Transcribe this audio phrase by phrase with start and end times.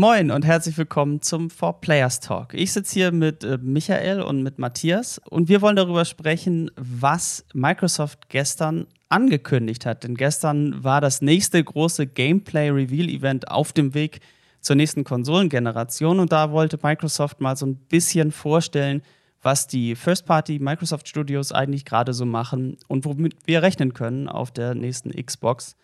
[0.00, 2.54] Moin und herzlich willkommen zum Four Players Talk.
[2.54, 7.44] Ich sitze hier mit äh, Michael und mit Matthias und wir wollen darüber sprechen, was
[7.52, 10.04] Microsoft gestern angekündigt hat.
[10.04, 14.20] Denn gestern war das nächste große Gameplay-Reveal-Event auf dem Weg
[14.60, 19.02] zur nächsten Konsolengeneration und da wollte Microsoft mal so ein bisschen vorstellen,
[19.42, 24.52] was die First-Party Microsoft Studios eigentlich gerade so machen und womit wir rechnen können auf
[24.52, 25.74] der nächsten Xbox.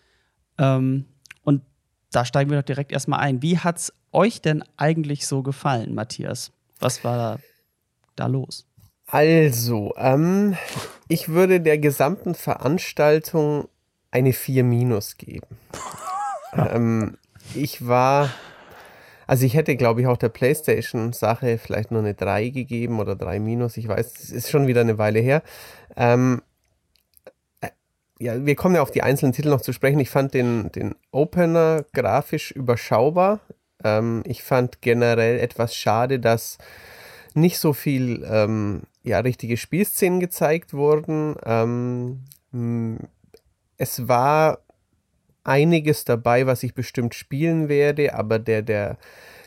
[0.57, 1.03] Ähm,
[1.43, 1.63] und
[2.11, 3.41] da steigen wir doch direkt erstmal ein.
[3.41, 6.51] Wie hat es euch denn eigentlich so gefallen, Matthias?
[6.79, 7.39] Was war
[8.15, 8.65] da, los?
[9.07, 10.57] Also, ähm,
[11.07, 13.67] ich würde der gesamten Veranstaltung
[14.09, 15.57] eine 4 minus geben.
[16.53, 17.17] ähm,
[17.53, 18.31] ich war,
[19.27, 23.39] also ich hätte, glaube ich, auch der PlayStation-Sache vielleicht nur eine 3 gegeben oder 3
[23.39, 23.77] minus.
[23.77, 25.43] Ich weiß, es ist schon wieder eine Weile her.
[25.95, 26.41] Ähm,
[27.61, 27.69] äh,
[28.19, 29.99] ja, wir kommen ja auf die einzelnen Titel noch zu sprechen.
[29.99, 33.41] Ich fand den, den Opener grafisch überschaubar.
[33.85, 36.57] Ähm, ich fand generell etwas schade, dass
[37.35, 41.35] nicht so viel ähm, ja, richtige Spielszenen gezeigt wurden.
[41.45, 42.21] Ähm,
[43.77, 44.59] es war
[45.43, 48.97] einiges dabei, was ich bestimmt spielen werde, aber der, der,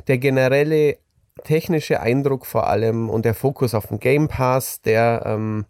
[0.07, 0.99] der generelle
[1.45, 5.67] technische Eindruck vor allem und der Fokus auf den Game Pass, der, ähm,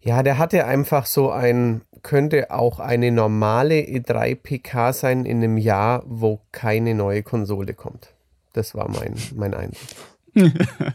[0.00, 5.58] ja, der hatte einfach so ein, könnte auch eine normale E3 PK sein in einem
[5.58, 8.14] Jahr, wo keine neue Konsole kommt.
[8.52, 9.80] Das war mein, mein Eindruck.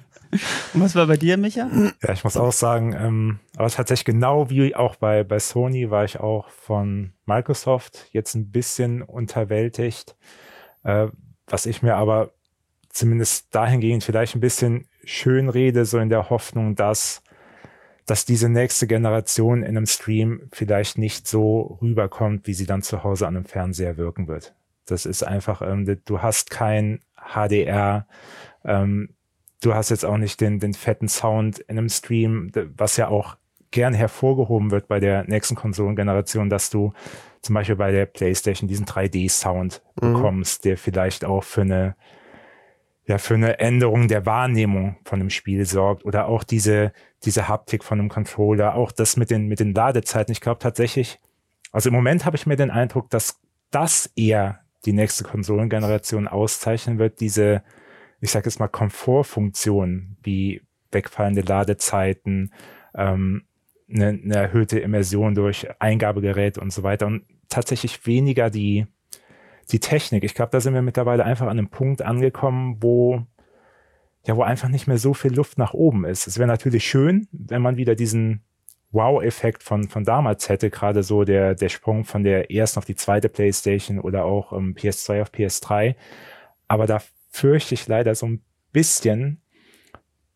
[0.73, 1.69] Und was war bei dir, Micha?
[2.01, 6.05] Ja, ich muss auch sagen, ähm, aber tatsächlich genau wie auch bei, bei Sony war
[6.05, 10.15] ich auch von Microsoft jetzt ein bisschen unterwältigt.
[10.83, 11.07] Äh,
[11.47, 12.31] was ich mir aber
[12.89, 17.21] zumindest dahingehend vielleicht ein bisschen schön rede, so in der Hoffnung, dass
[18.11, 23.05] dass diese nächste Generation in einem Stream vielleicht nicht so rüberkommt, wie sie dann zu
[23.05, 24.53] Hause an einem Fernseher wirken wird.
[24.85, 28.05] Das ist einfach, ähm, du hast kein HDR,
[28.65, 29.11] ähm,
[29.63, 33.37] du hast jetzt auch nicht den, den fetten Sound in einem Stream, was ja auch
[33.71, 36.91] gern hervorgehoben wird bei der nächsten Konsolengeneration, dass du
[37.41, 40.11] zum Beispiel bei der PlayStation diesen 3D-Sound mhm.
[40.11, 41.95] bekommst, der vielleicht auch für eine
[43.05, 46.91] ja für eine Änderung der Wahrnehmung von dem Spiel sorgt oder auch diese
[47.25, 50.31] diese Haptik von einem Controller, auch das mit den mit den Ladezeiten.
[50.31, 51.19] Ich glaube tatsächlich,
[51.71, 53.39] also im Moment habe ich mir den Eindruck, dass
[53.69, 57.63] das eher die nächste Konsolengeneration auszeichnen wird, diese
[58.21, 60.61] ich sage jetzt mal, Komfortfunktionen wie
[60.91, 62.53] wegfallende Ladezeiten,
[62.95, 63.43] ähm,
[63.91, 68.85] eine, eine erhöhte Immersion durch Eingabegerät und so weiter und tatsächlich weniger die,
[69.71, 70.23] die Technik.
[70.23, 73.25] Ich glaube, da sind wir mittlerweile einfach an einem Punkt angekommen, wo
[74.25, 76.27] ja, wo einfach nicht mehr so viel Luft nach oben ist.
[76.27, 78.41] Es wäre natürlich schön, wenn man wieder diesen
[78.91, 82.95] Wow-Effekt von, von damals hätte, gerade so der, der Sprung von der ersten auf die
[82.95, 85.95] zweite PlayStation oder auch ähm, PS2 auf PS3.
[86.67, 89.41] Aber da fürchte ich leider so ein bisschen,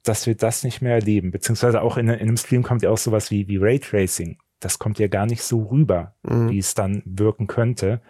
[0.03, 1.31] dass wir das nicht mehr erleben.
[1.31, 4.37] Beziehungsweise auch in, in einem Stream kommt ja auch sowas wie, wie Raytracing.
[4.59, 6.49] Das kommt ja gar nicht so rüber, mhm.
[6.49, 8.01] wie es dann wirken könnte.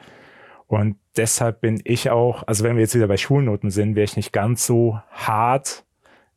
[0.68, 4.18] Und deshalb bin ich auch, also wenn wir jetzt wieder bei Schulnoten sind, wäre ich
[4.18, 5.86] nicht ganz so hart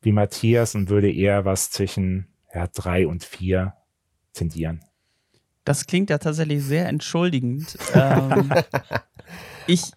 [0.01, 3.73] wie Matthias und würde eher was zwischen ja, drei und vier
[4.33, 4.81] tendieren.
[5.65, 7.77] Das klingt ja tatsächlich sehr entschuldigend.
[7.93, 8.51] ähm,
[9.67, 9.91] ich,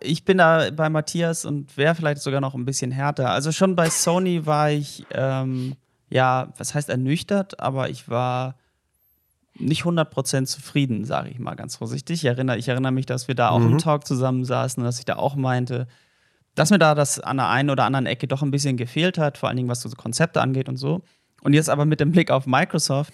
[0.00, 3.30] ich bin da bei Matthias und wäre vielleicht sogar noch ein bisschen härter.
[3.30, 5.74] Also schon bei Sony war ich, ähm,
[6.08, 8.56] ja, was heißt ernüchtert, aber ich war
[9.58, 12.22] nicht 100% zufrieden, sage ich mal ganz vorsichtig.
[12.22, 13.72] Ich erinnere, ich erinnere mich, dass wir da auch mhm.
[13.72, 15.86] im Talk zusammensaßen und dass ich da auch meinte,
[16.54, 19.38] dass mir da das an der einen oder anderen Ecke doch ein bisschen gefehlt hat,
[19.38, 21.02] vor allen Dingen was so Konzepte angeht und so.
[21.42, 23.12] Und jetzt aber mit dem Blick auf Microsoft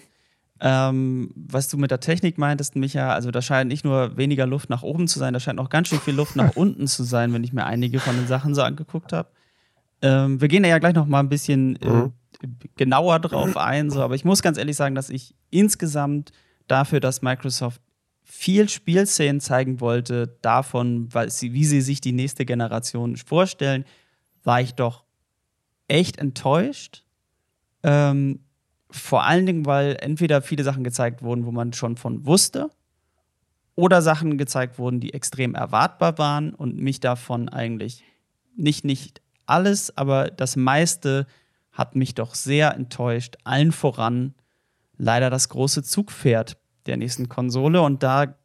[0.63, 4.69] ähm, was du mit der Technik meintest, Micha, also da scheint nicht nur weniger Luft
[4.69, 7.33] nach oben zu sein, da scheint auch ganz schön viel Luft nach unten zu sein,
[7.33, 9.29] wenn ich mir einige von den Sachen so angeguckt habe.
[10.03, 12.13] Ähm, wir gehen ja gleich noch mal ein bisschen äh, mhm.
[12.75, 16.31] Genauer drauf ein, so, aber ich muss ganz ehrlich sagen, dass ich insgesamt
[16.67, 17.81] dafür, dass Microsoft
[18.23, 23.85] viel Spielszenen zeigen wollte, davon, sie, wie sie sich die nächste Generation vorstellen,
[24.43, 25.03] war ich doch
[25.87, 27.03] echt enttäuscht.
[27.83, 28.39] Ähm,
[28.89, 32.69] vor allen Dingen, weil entweder viele Sachen gezeigt wurden, wo man schon von wusste,
[33.75, 38.03] oder Sachen gezeigt wurden, die extrem erwartbar waren und mich davon eigentlich
[38.55, 41.25] nicht, nicht alles, aber das meiste
[41.71, 43.37] hat mich doch sehr enttäuscht.
[43.43, 44.33] Allen voran
[44.97, 47.81] leider das große Zugpferd der nächsten Konsole.
[47.81, 48.35] Und da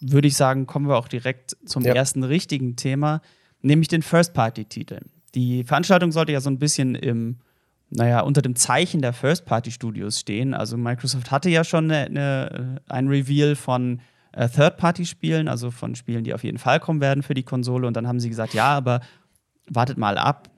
[0.00, 1.94] würde ich sagen, kommen wir auch direkt zum ja.
[1.94, 3.20] ersten richtigen Thema,
[3.60, 5.10] nämlich den First-Party-Titeln.
[5.34, 7.38] Die Veranstaltung sollte ja so ein bisschen im
[7.90, 10.52] naja, unter dem Zeichen der First-Party-Studios stehen.
[10.52, 14.00] Also Microsoft hatte ja schon eine, eine, ein Reveal von
[14.32, 17.86] äh, Third-Party-Spielen, also von Spielen, die auf jeden Fall kommen werden für die Konsole.
[17.86, 19.00] Und dann haben sie gesagt, ja, aber
[19.68, 20.50] wartet mal ab.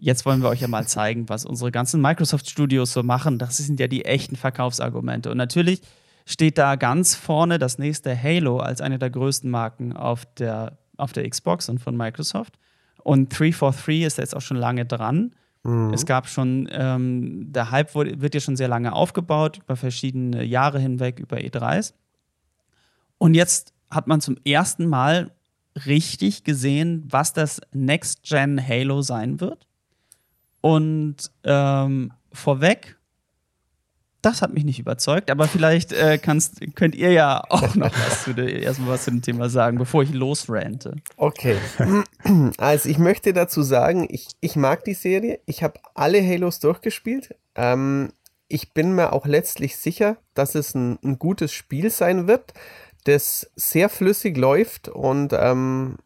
[0.00, 3.38] Jetzt wollen wir euch ja mal zeigen, was unsere ganzen Microsoft-Studios so machen.
[3.38, 5.30] Das sind ja die echten Verkaufsargumente.
[5.30, 5.82] Und natürlich
[6.24, 11.12] steht da ganz vorne das nächste Halo als eine der größten Marken auf der, auf
[11.12, 12.58] der Xbox und von Microsoft.
[13.02, 15.34] Und 343 ist jetzt auch schon lange dran.
[15.64, 15.92] Mhm.
[15.92, 20.44] Es gab schon, ähm, der Hype wurde, wird ja schon sehr lange aufgebaut, über verschiedene
[20.44, 21.92] Jahre hinweg, über E3s.
[23.18, 25.30] Und jetzt hat man zum ersten Mal
[25.86, 29.66] richtig gesehen, was das Next-Gen Halo sein wird.
[30.60, 32.96] Und ähm, vorweg,
[34.22, 38.24] das hat mich nicht überzeugt, aber vielleicht äh, kannst, könnt ihr ja auch noch was
[38.24, 40.96] zu, erstmal was zu dem Thema sagen, bevor ich losrante.
[41.16, 41.56] Okay.
[42.58, 45.40] Also ich möchte dazu sagen, ich, ich mag die Serie.
[45.46, 47.34] Ich habe alle Halos durchgespielt.
[47.54, 48.12] Ähm,
[48.46, 52.52] ich bin mir auch letztlich sicher, dass es ein, ein gutes Spiel sein wird,
[53.04, 55.96] das sehr flüssig läuft und ähm,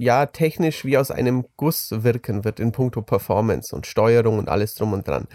[0.00, 4.74] ja, technisch wie aus einem Guss wirken wird in puncto Performance und Steuerung und alles
[4.74, 5.28] drum und dran.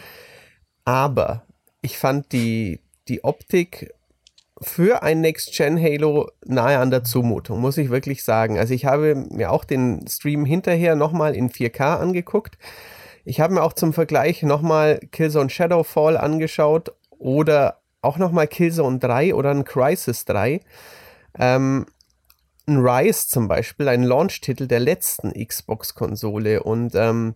[0.85, 1.44] Aber
[1.81, 3.94] ich fand die, die Optik
[4.59, 8.57] für ein Next-Gen-Halo nahe an der Zumutung, muss ich wirklich sagen.
[8.57, 12.57] Also ich habe mir auch den Stream hinterher nochmal in 4K angeguckt.
[13.23, 19.35] Ich habe mir auch zum Vergleich nochmal Killzone Shadowfall angeschaut oder auch nochmal Killzone 3
[19.35, 20.62] oder ein Crisis 3.
[21.38, 21.85] Ähm,
[22.67, 27.35] ein Rise zum Beispiel, ein Launch-Titel der letzten Xbox-Konsole und ähm,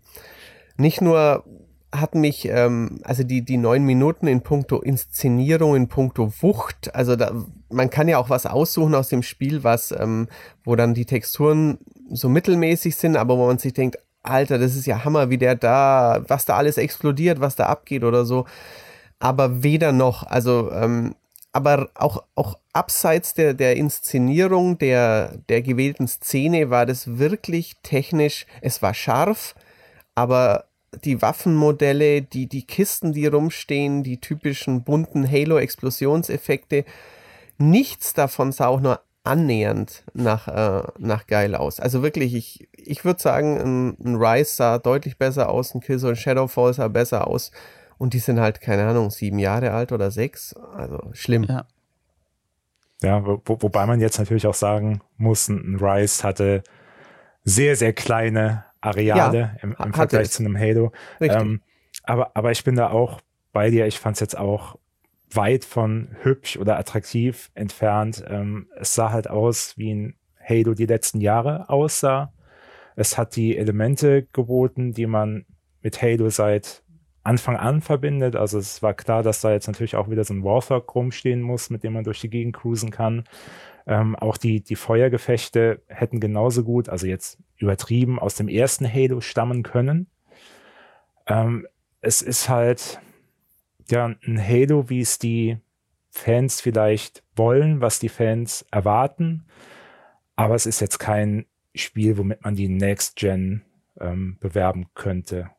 [0.77, 1.43] nicht nur
[1.91, 7.15] hat mich, ähm, also die, die neun Minuten in puncto Inszenierung, in puncto Wucht, also
[7.15, 7.31] da,
[7.69, 10.27] man kann ja auch was aussuchen aus dem Spiel, was, ähm,
[10.63, 11.79] wo dann die Texturen
[12.11, 15.55] so mittelmäßig sind, aber wo man sich denkt, Alter, das ist ja Hammer, wie der
[15.55, 18.45] da, was da alles explodiert, was da abgeht oder so.
[19.19, 21.15] Aber weder noch, also, ähm,
[21.51, 28.45] aber auch, auch abseits der, der Inszenierung, der, der gewählten Szene war das wirklich technisch,
[28.61, 29.55] es war scharf,
[30.15, 30.65] aber
[31.03, 36.85] die Waffenmodelle, die, die Kisten, die rumstehen, die typischen bunten Halo-Explosionseffekte,
[37.57, 41.79] nichts davon sah auch nur annähernd nach, äh, nach geil aus.
[41.79, 46.15] Also wirklich, ich, ich würde sagen, ein, ein Rise sah deutlich besser aus, ein Killzone
[46.15, 47.51] Shadowfall sah besser aus.
[47.99, 50.55] Und die sind halt, keine Ahnung, sieben Jahre alt oder sechs.
[50.55, 51.43] Also schlimm.
[51.43, 51.67] Ja.
[53.01, 56.63] Ja, wo, wobei man jetzt natürlich auch sagen muss, ein Rise hatte
[57.43, 60.31] sehr, sehr kleine Areale ja, im, im Vergleich es.
[60.31, 60.91] zu einem Halo.
[61.19, 61.61] Ähm,
[62.03, 63.85] aber, aber ich bin da auch bei dir.
[63.85, 64.77] Ich fand es jetzt auch
[65.31, 68.23] weit von hübsch oder attraktiv entfernt.
[68.27, 72.33] Ähm, es sah halt aus, wie ein Halo die letzten Jahre aussah.
[72.95, 75.45] Es hat die Elemente geboten, die man
[75.81, 76.83] mit Halo seit
[77.29, 78.35] Anfang an verbindet.
[78.35, 81.69] Also es war klar, dass da jetzt natürlich auch wieder so ein Warthog rumstehen muss,
[81.69, 83.23] mit dem man durch die Gegend cruisen kann.
[83.85, 89.21] Ähm, auch die, die Feuergefechte hätten genauso gut, also jetzt übertrieben, aus dem ersten Halo
[89.21, 90.07] stammen können.
[91.27, 91.67] Ähm,
[92.01, 92.99] es ist halt
[93.91, 95.57] ja ein Halo, wie es die
[96.09, 99.45] Fans vielleicht wollen, was die Fans erwarten.
[100.35, 101.45] Aber es ist jetzt kein
[101.75, 103.61] Spiel, womit man die Next Gen
[103.99, 105.51] ähm, bewerben könnte.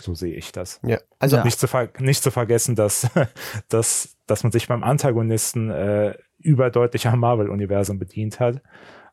[0.00, 0.80] So sehe ich das.
[0.84, 1.68] Ja, also nicht, zu,
[1.98, 3.08] nicht zu vergessen, dass,
[3.68, 8.60] dass, dass man sich beim Antagonisten äh, überdeutlich am Marvel-Universum bedient hat.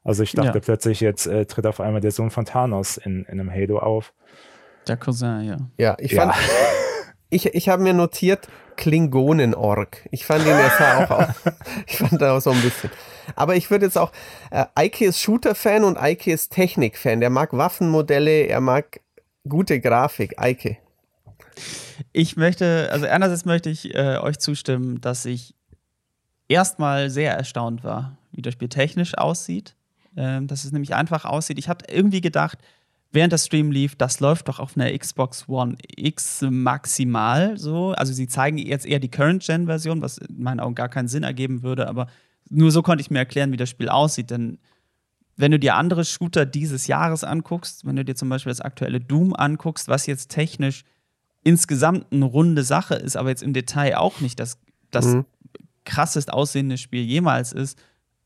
[0.03, 0.63] Also ich dachte ja.
[0.63, 4.13] plötzlich, jetzt äh, tritt auf einmal der Sohn von Thanos in, in einem Halo auf.
[4.87, 5.57] Der Cousin, ja.
[5.77, 6.39] Ja, ich fand, ja.
[7.29, 8.47] ich, ich habe mir notiert,
[8.77, 10.07] Klingonen-Org.
[10.09, 11.27] Ich fand den jetzt auch, auch
[11.87, 12.89] ich fand da auch so ein bisschen.
[13.35, 14.11] Aber ich würde jetzt auch,
[14.49, 17.19] äh, Ike ist Shooter-Fan und Ike ist Technik-Fan.
[17.19, 19.00] Der mag Waffenmodelle, er mag
[19.47, 20.39] gute Grafik.
[20.39, 20.77] Eike.
[22.13, 25.53] Ich möchte, also einerseits möchte ich äh, euch zustimmen, dass ich
[26.47, 29.75] erstmal sehr erstaunt war, wie das Spiel technisch aussieht.
[30.17, 31.57] Ähm, dass es nämlich einfach aussieht.
[31.57, 32.57] Ich hatte irgendwie gedacht,
[33.13, 37.91] während der Stream lief, das läuft doch auf einer Xbox One X maximal so.
[37.93, 41.63] Also sie zeigen jetzt eher die Current-Gen-Version, was in meinen Augen gar keinen Sinn ergeben
[41.63, 42.07] würde, aber
[42.49, 44.31] nur so konnte ich mir erklären, wie das Spiel aussieht.
[44.31, 44.59] Denn
[45.41, 48.99] wenn du dir andere Shooter dieses Jahres anguckst, wenn du dir zum Beispiel das aktuelle
[48.99, 50.83] Doom anguckst, was jetzt technisch
[51.43, 54.57] insgesamt eine runde Sache ist, aber jetzt im Detail auch nicht das,
[54.91, 55.25] das mhm
[55.85, 57.79] krassest aussehende Spiel jemals ist,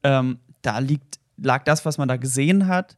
[0.03, 2.97] ähm, da liegt, lag das, was man da gesehen hat,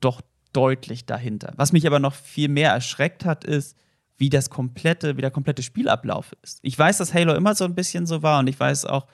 [0.00, 0.20] doch
[0.52, 1.52] deutlich dahinter.
[1.56, 3.76] Was mich aber noch viel mehr erschreckt hat, ist,
[4.18, 6.58] wie das komplette, wie der komplette Spielablauf ist.
[6.62, 9.06] Ich weiß, dass Halo immer so ein bisschen so war und ich weiß auch,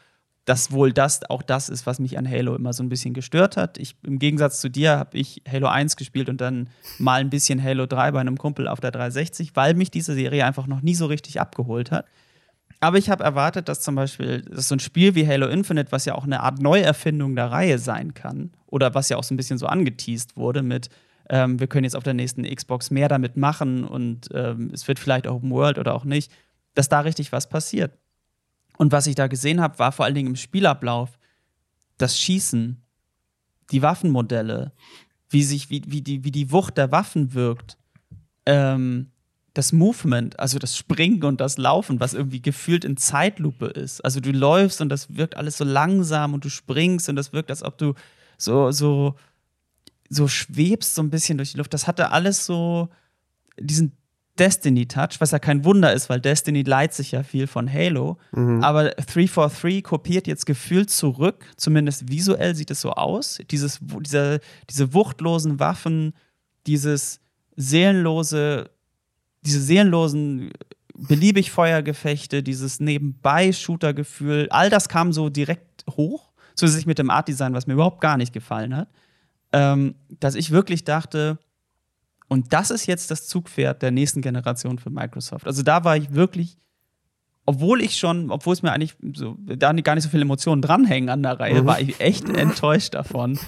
[0.48, 3.58] dass wohl das auch das ist, was mich an Halo immer so ein bisschen gestört
[3.58, 3.76] hat.
[3.76, 7.62] Ich, Im Gegensatz zu dir habe ich Halo 1 gespielt und dann mal ein bisschen
[7.62, 10.94] Halo 3 bei einem Kumpel auf der 360, weil mich diese Serie einfach noch nie
[10.94, 12.06] so richtig abgeholt hat.
[12.80, 16.06] Aber ich habe erwartet, dass zum Beispiel dass so ein Spiel wie Halo Infinite, was
[16.06, 19.36] ja auch eine Art Neuerfindung der Reihe sein kann, oder was ja auch so ein
[19.36, 20.88] bisschen so angeteased wurde mit,
[21.28, 24.98] ähm, wir können jetzt auf der nächsten Xbox mehr damit machen und ähm, es wird
[24.98, 26.32] vielleicht Open World oder auch nicht,
[26.72, 27.92] dass da richtig was passiert.
[28.78, 31.18] Und was ich da gesehen habe, war vor allen Dingen im Spielablauf
[31.98, 32.80] das Schießen,
[33.72, 34.72] die Waffenmodelle,
[35.28, 37.76] wie sich, wie, wie, die, wie die Wucht der Waffen wirkt.
[38.46, 39.10] Ähm,
[39.52, 44.00] das Movement, also das Springen und das Laufen, was irgendwie gefühlt in Zeitlupe ist.
[44.04, 47.50] Also du läufst und das wirkt alles so langsam und du springst und das wirkt,
[47.50, 47.94] als ob du
[48.36, 49.16] so, so,
[50.08, 51.74] so schwebst so ein bisschen durch die Luft.
[51.74, 52.88] Das hatte alles so
[53.58, 53.96] diesen
[54.38, 58.18] Destiny-Touch, was ja kein Wunder ist, weil Destiny leiht sich ja viel von Halo.
[58.32, 58.62] Mhm.
[58.62, 63.38] Aber 343 kopiert jetzt gefühlt zurück, zumindest visuell sieht es so aus.
[63.50, 64.40] Dieses, diese,
[64.70, 66.14] diese wuchtlosen Waffen,
[66.66, 67.20] dieses
[67.56, 68.70] seelenlose
[69.44, 70.50] diese seelenlosen
[70.94, 77.66] beliebig Feuergefechte, dieses Nebenbei-Shooter-Gefühl, all das kam so direkt hoch, zusätzlich mit dem Art-Design, was
[77.66, 78.88] mir überhaupt gar nicht gefallen hat,
[79.52, 81.38] ähm, dass ich wirklich dachte,
[82.28, 85.46] und das ist jetzt das Zugpferd der nächsten Generation für Microsoft.
[85.46, 86.58] Also da war ich wirklich,
[87.46, 91.08] obwohl ich schon, obwohl es mir eigentlich so, da gar nicht so viele Emotionen dranhängen
[91.08, 91.66] an der Reihe, mhm.
[91.66, 93.38] war ich echt enttäuscht davon,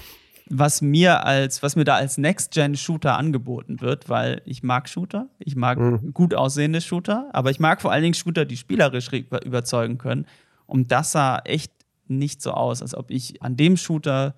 [0.49, 5.57] was mir als, was mir da als Next-Gen-Shooter angeboten wird, weil ich mag Shooter, ich
[5.57, 6.13] mag mhm.
[6.15, 10.27] gut aussehende Shooter, aber ich mag vor allen Dingen Shooter, die spielerisch überzeugen können.
[10.67, 11.73] Und das sah echt
[12.09, 14.35] nicht so aus, als ob ich an dem Shooter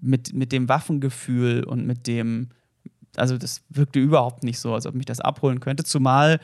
[0.00, 2.48] mit, mit dem Waffengefühl und mit dem,
[3.20, 5.84] also das wirkte überhaupt nicht so, als ob mich das abholen könnte.
[5.84, 6.40] Zumal,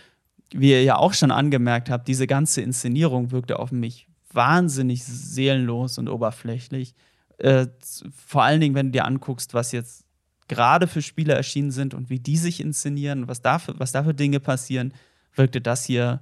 [0.52, 5.98] wie ihr ja auch schon angemerkt habt, diese ganze Inszenierung wirkte auf mich wahnsinnig seelenlos
[5.98, 6.94] und oberflächlich.
[7.38, 7.66] Äh,
[8.14, 10.04] vor allen Dingen, wenn du dir anguckst, was jetzt
[10.48, 14.04] gerade für Spiele erschienen sind und wie die sich inszenieren, was da für, was da
[14.04, 14.92] für Dinge passieren,
[15.34, 16.20] wirkte das hier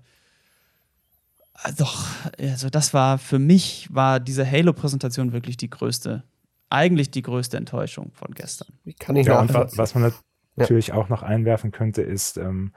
[1.62, 2.06] äh, doch,
[2.38, 6.24] also das war für mich, war diese Halo-Präsentation wirklich die größte,
[6.70, 8.68] eigentlich die größte Enttäuschung von gestern.
[8.84, 10.12] Wie kann ich ja, und was man
[10.56, 12.72] natürlich auch noch einwerfen könnte, ist, ähm,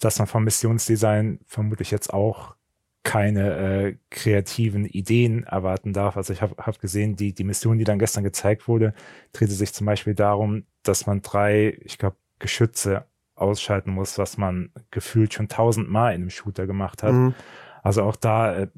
[0.00, 2.54] dass man vom Missionsdesign vermutlich jetzt auch
[3.02, 6.16] keine äh, kreativen Ideen erwarten darf.
[6.16, 8.92] Also ich habe hab gesehen, die, die Mission, die dann gestern gezeigt wurde,
[9.32, 14.70] drehte sich zum Beispiel darum, dass man drei, ich glaube, Geschütze ausschalten muss, was man
[14.90, 17.12] gefühlt schon tausendmal in einem Shooter gemacht hat.
[17.12, 17.34] Mhm.
[17.82, 18.68] Also auch da äh,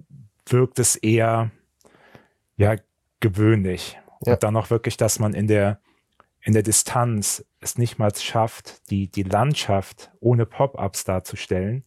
[0.46, 1.50] wirkt es eher
[2.56, 2.76] ja
[3.20, 3.98] gewöhnlich.
[4.24, 4.34] Ja.
[4.34, 5.80] Und dann auch wirklich, dass man in der
[6.42, 11.84] in der Distanz es nicht mal schafft, die, die Landschaft ohne Pop-ups darzustellen,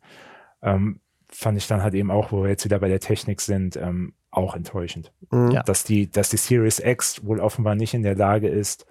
[0.62, 1.00] ähm,
[1.30, 4.14] fand ich dann halt eben auch, wo wir jetzt wieder bei der Technik sind, ähm,
[4.30, 5.12] auch enttäuschend.
[5.32, 5.52] Mhm.
[5.52, 5.64] Ja.
[5.64, 8.86] Dass, die, dass die Series X wohl offenbar nicht in der Lage ist,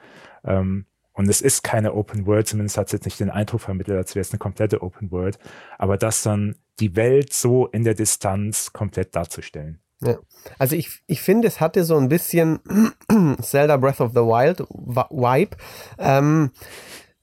[0.44, 3.98] ähm, und es ist keine Open World, zumindest hat es jetzt nicht den Eindruck vermittelt,
[3.98, 5.38] als wäre es eine komplette Open World,
[5.78, 9.78] aber dass dann die Welt so in der Distanz komplett darzustellen.
[10.02, 10.18] Ja.
[10.58, 12.60] Also ich, ich finde, es hatte so ein bisschen
[13.40, 15.56] Zelda Breath of the Wild Vibe.
[15.98, 16.50] Ähm,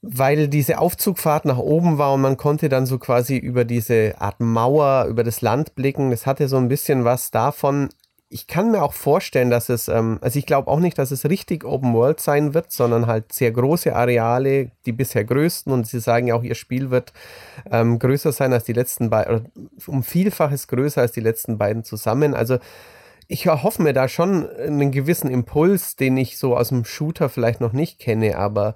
[0.02, 4.40] weil diese Aufzugfahrt nach oben war und man konnte dann so quasi über diese Art
[4.40, 6.12] Mauer, über das Land blicken.
[6.12, 7.90] Es hatte so ein bisschen was davon.
[8.32, 11.26] Ich kann mir auch vorstellen, dass es, ähm, also ich glaube auch nicht, dass es
[11.26, 16.00] richtig Open World sein wird, sondern halt sehr große Areale, die bisher größten und sie
[16.00, 17.12] sagen ja auch, ihr Spiel wird
[17.72, 19.48] ähm, größer sein als die letzten beiden,
[19.88, 22.36] um Vielfaches größer als die letzten beiden zusammen.
[22.36, 22.60] Also
[23.28, 27.62] ich hoffe mir da schon einen gewissen Impuls, den ich so aus dem Shooter vielleicht
[27.62, 28.76] noch nicht kenne, aber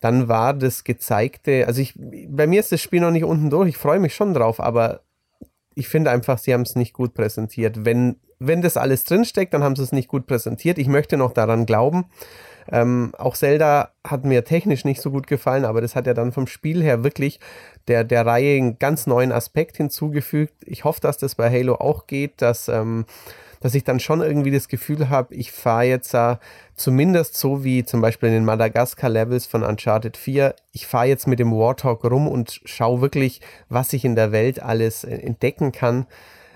[0.00, 3.68] dann war das gezeigte, also ich, bei mir ist das Spiel noch nicht unten durch,
[3.68, 5.02] ich freue mich schon drauf, aber
[5.74, 7.84] ich finde einfach, sie haben es nicht gut präsentiert.
[7.84, 10.78] Wenn, wenn das alles drinsteckt, dann haben sie es nicht gut präsentiert.
[10.78, 12.06] Ich möchte noch daran glauben.
[12.70, 16.32] Ähm, auch Zelda hat mir technisch nicht so gut gefallen, aber das hat ja dann
[16.32, 17.40] vom Spiel her wirklich
[17.88, 20.54] der, der Reihe einen ganz neuen Aspekt hinzugefügt.
[20.66, 23.06] Ich hoffe, dass das bei Halo auch geht, dass ähm,
[23.60, 26.36] dass ich dann schon irgendwie das Gefühl habe, ich fahre jetzt äh,
[26.74, 31.38] zumindest so wie zum Beispiel in den Madagaskar-Levels von Uncharted 4, ich fahre jetzt mit
[31.38, 36.06] dem Warthog rum und schaue wirklich, was ich in der Welt alles äh, entdecken kann.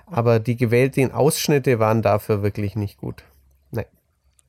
[0.06, 3.24] Aber die gewählten Ausschnitte waren dafür wirklich nicht gut.
[3.70, 3.86] Nee.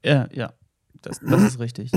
[0.03, 0.53] Ja, ja,
[1.01, 1.91] das, das ist richtig.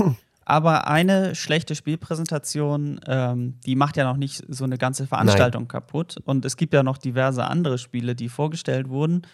[0.45, 5.67] Aber eine schlechte Spielpräsentation, ähm, die macht ja noch nicht so eine ganze Veranstaltung Nein.
[5.67, 6.17] kaputt.
[6.23, 9.27] Und es gibt ja noch diverse andere Spiele, die vorgestellt wurden.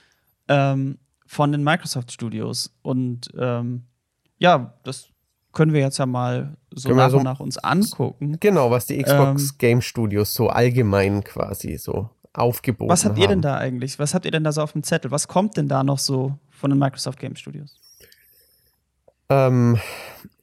[0.47, 2.73] Ähm, von den Microsoft Studios.
[2.81, 3.83] Und ähm,
[4.39, 5.09] ja, das
[5.51, 8.37] können wir jetzt ja mal so nach so und nach uns angucken.
[8.39, 12.91] Genau, was die Xbox ähm, Game Studios so allgemein quasi so aufgeboten haben.
[12.91, 13.99] Was habt ihr denn da eigentlich?
[13.99, 15.11] Was habt ihr denn da so auf dem Zettel?
[15.11, 17.75] Was kommt denn da noch so von den Microsoft Game Studios?
[19.29, 19.79] Ähm,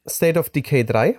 [0.09, 1.17] State of Decay 3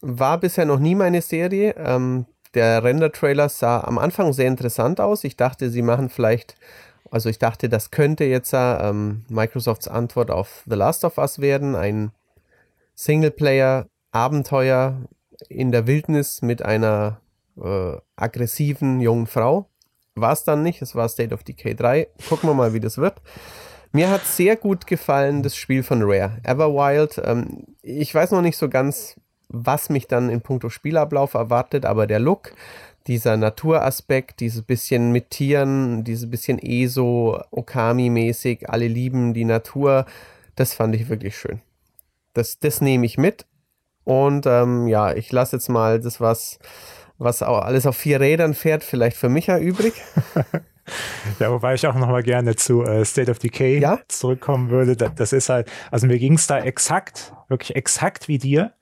[0.00, 1.74] war bisher noch nie meine Serie.
[1.76, 5.24] Ähm, der Render-Trailer sah am Anfang sehr interessant aus.
[5.24, 6.56] Ich dachte, sie machen vielleicht
[7.10, 11.76] Also ich dachte, das könnte jetzt ähm, Microsofts Antwort auf The Last of Us werden,
[11.76, 12.12] ein
[12.94, 15.02] Singleplayer-Abenteuer
[15.48, 17.20] in der Wildnis mit einer
[17.56, 19.68] äh, aggressiven jungen Frau.
[20.16, 22.08] War es dann nicht, es war State of Decay 3.
[22.28, 23.20] Gucken wir mal, wie das wird.
[23.92, 27.20] Mir hat sehr gut gefallen das Spiel von Rare, Everwild.
[27.24, 29.16] Ähm, ich weiß noch nicht so ganz,
[29.48, 32.52] was mich dann in puncto Spielablauf erwartet, aber der Look,
[33.06, 40.06] dieser Naturaspekt, dieses bisschen mit Tieren, dieses bisschen ESO, Okami-mäßig, alle lieben die Natur,
[40.56, 41.60] das fand ich wirklich schön.
[42.32, 43.46] Das, das nehme ich mit.
[44.04, 46.58] Und ähm, ja, ich lasse jetzt mal das, was,
[47.18, 49.94] was auch alles auf vier Rädern fährt, vielleicht für Micha übrig.
[51.38, 54.00] ja, wobei ich auch noch mal gerne zu äh, State of Decay ja?
[54.08, 54.96] zurückkommen würde.
[54.96, 58.72] Das, das ist halt, also mir ging es da exakt, wirklich exakt wie dir.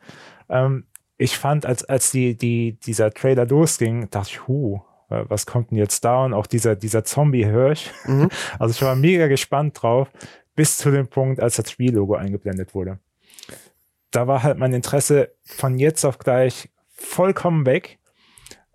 [0.48, 0.86] Ähm,
[1.18, 5.78] ich fand, als, als die, die, dieser Trailer losging, dachte ich, hu, was kommt denn
[5.78, 6.24] jetzt da?
[6.24, 7.90] Und auch dieser, dieser Zombie-Hirsch.
[8.06, 8.30] Mhm.
[8.58, 10.08] Also ich war mega gespannt drauf,
[10.56, 12.98] bis zu dem Punkt, als das Spiellogo eingeblendet wurde
[14.12, 17.98] da war halt mein Interesse von jetzt auf gleich vollkommen weg,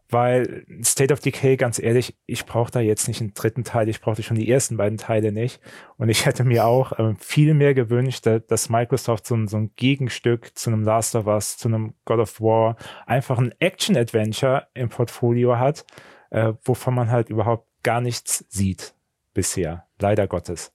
[0.10, 4.00] weil State of Decay, ganz ehrlich, ich brauche da jetzt nicht einen dritten Teil, ich
[4.00, 5.60] brauchte schon die ersten beiden Teile nicht.
[5.98, 9.72] Und ich hätte mir auch ähm, viel mehr gewünscht, dass Microsoft so ein, so ein
[9.76, 14.90] Gegenstück zu einem Last of Us, zu einem God of War, einfach ein Action-Adventure im
[14.90, 15.86] Portfolio hat,
[16.30, 18.94] äh, wovon man halt überhaupt gar nichts sieht
[19.34, 20.72] bisher, leider Gottes.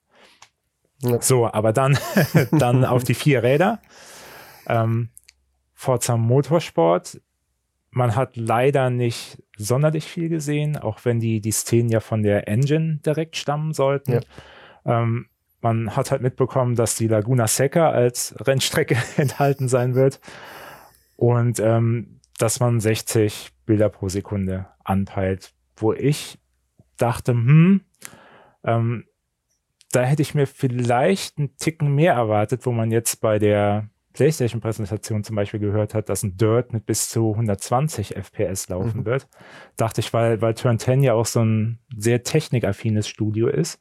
[1.00, 1.20] Ja.
[1.20, 1.98] So, aber dann,
[2.52, 3.80] dann auf die vier Räder.
[4.66, 5.08] Ähm,
[5.74, 7.20] Forza Motorsport,
[7.92, 12.48] man hat leider nicht sonderlich viel gesehen, auch wenn die, die Szenen ja von der
[12.48, 14.12] Engine direkt stammen sollten.
[14.12, 15.02] Ja.
[15.02, 15.26] Ähm,
[15.60, 20.20] man hat halt mitbekommen, dass die Laguna Seca als Rennstrecke enthalten sein wird
[21.16, 26.38] und ähm, dass man 60 Bilder pro Sekunde anpeilt, wo ich
[26.96, 27.82] dachte, hm,
[28.64, 29.04] ähm,
[29.92, 35.24] da hätte ich mir vielleicht einen Ticken mehr erwartet, wo man jetzt bei der PlayStation-Präsentation
[35.24, 39.04] zum Beispiel gehört hat, dass ein Dirt mit bis zu 120 FPS laufen mhm.
[39.06, 39.28] wird,
[39.76, 43.80] dachte ich, weil, weil Turn 10 ja auch so ein sehr technikaffines Studio ist,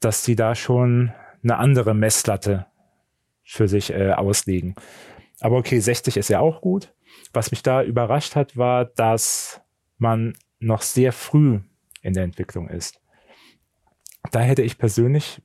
[0.00, 2.66] dass die da schon eine andere Messlatte
[3.44, 4.74] für sich äh, auslegen.
[5.40, 6.94] Aber okay, 60 ist ja auch gut.
[7.32, 9.60] Was mich da überrascht hat, war, dass
[9.98, 11.60] man noch sehr früh
[12.00, 13.00] in der Entwicklung ist.
[14.30, 15.42] Da hätte ich persönlich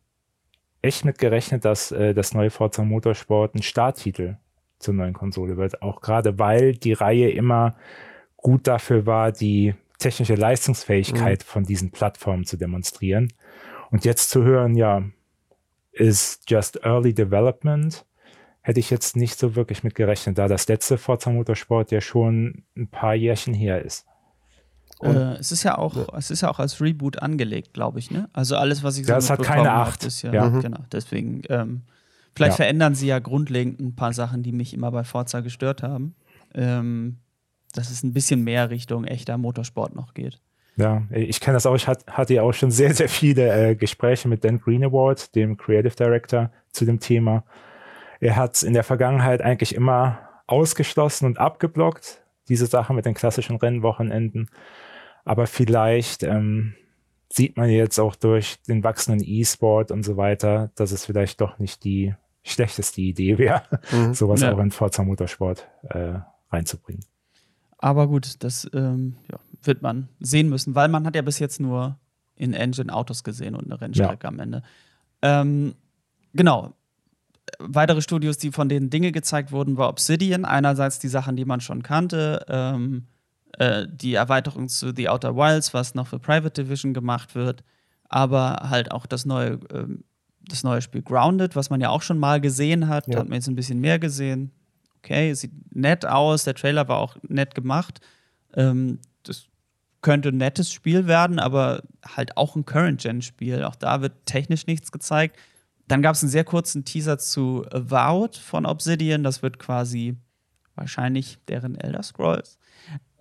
[0.82, 4.38] echt mit gerechnet, dass äh, das neue Forza Motorsport ein Starttitel
[4.80, 5.82] zur neuen Konsole wird.
[5.82, 7.76] Auch gerade weil die Reihe immer
[8.38, 11.48] gut dafür war, die technische Leistungsfähigkeit mhm.
[11.48, 13.34] von diesen Plattformen zu demonstrieren.
[13.92, 15.04] Und jetzt zu hören, ja,
[15.92, 18.06] ist just early development,
[18.62, 22.64] hätte ich jetzt nicht so wirklich mit gerechnet, da das letzte Forza Motorsport ja schon
[22.78, 24.06] ein paar Jährchen her ist.
[25.02, 26.06] Äh, es ist ja auch, ja.
[26.18, 28.30] es ist ja auch als Reboot angelegt, glaube ich, ne?
[28.34, 30.04] Also alles, was ich so Das hat keine Acht.
[30.04, 30.50] Ist ja, ja.
[30.50, 30.80] genau.
[30.92, 31.84] Deswegen, ähm,
[32.36, 32.66] vielleicht ja.
[32.66, 36.16] verändern sie ja grundlegend ein paar Sachen, die mich immer bei Forza gestört haben.
[36.54, 37.20] Ähm,
[37.74, 40.40] dass es ein bisschen mehr Richtung echter Motorsport noch geht.
[40.76, 41.76] Ja, ich kenne das auch.
[41.76, 45.94] Ich hatte ja auch schon sehr, sehr viele äh, Gespräche mit Dan Greenaward, dem Creative
[45.94, 47.44] Director, zu dem Thema.
[48.22, 53.58] Er hat in der Vergangenheit eigentlich immer ausgeschlossen und abgeblockt, diese Sache mit den klassischen
[53.58, 54.50] Rennwochenenden.
[55.30, 56.74] Aber vielleicht ähm,
[57.32, 61.60] sieht man jetzt auch durch den wachsenden E-Sport und so weiter, dass es vielleicht doch
[61.60, 63.62] nicht die schlechteste Idee wäre,
[63.92, 64.14] mhm.
[64.16, 64.52] sowas ja.
[64.52, 66.16] auch in Forza Motorsport äh,
[66.50, 67.06] reinzubringen.
[67.78, 71.60] Aber gut, das ähm, ja, wird man sehen müssen, weil man hat ja bis jetzt
[71.60, 72.00] nur
[72.36, 74.30] in Engine Autos gesehen und eine Rennstrecke ja.
[74.30, 74.64] am Ende.
[75.22, 75.76] Ähm,
[76.34, 76.74] genau.
[77.60, 80.44] Weitere Studios, die von denen Dinge gezeigt wurden, war Obsidian.
[80.44, 83.06] Einerseits die Sachen, die man schon kannte, ähm,
[83.58, 87.64] äh, die Erweiterung zu The Outer Wilds, was noch für Private Division gemacht wird,
[88.08, 89.88] aber halt auch das neue, äh,
[90.48, 93.20] das neue Spiel Grounded, was man ja auch schon mal gesehen hat, ja.
[93.20, 94.52] hat man jetzt ein bisschen mehr gesehen.
[94.98, 98.02] Okay, sieht nett aus, der Trailer war auch nett gemacht.
[98.54, 99.48] Ähm, das
[100.02, 103.64] könnte ein nettes Spiel werden, aber halt auch ein Current-Gen-Spiel.
[103.64, 105.38] Auch da wird technisch nichts gezeigt.
[105.88, 109.24] Dann gab es einen sehr kurzen Teaser zu Avowed von Obsidian.
[109.24, 110.16] Das wird quasi
[110.76, 112.58] wahrscheinlich deren Elder Scrolls.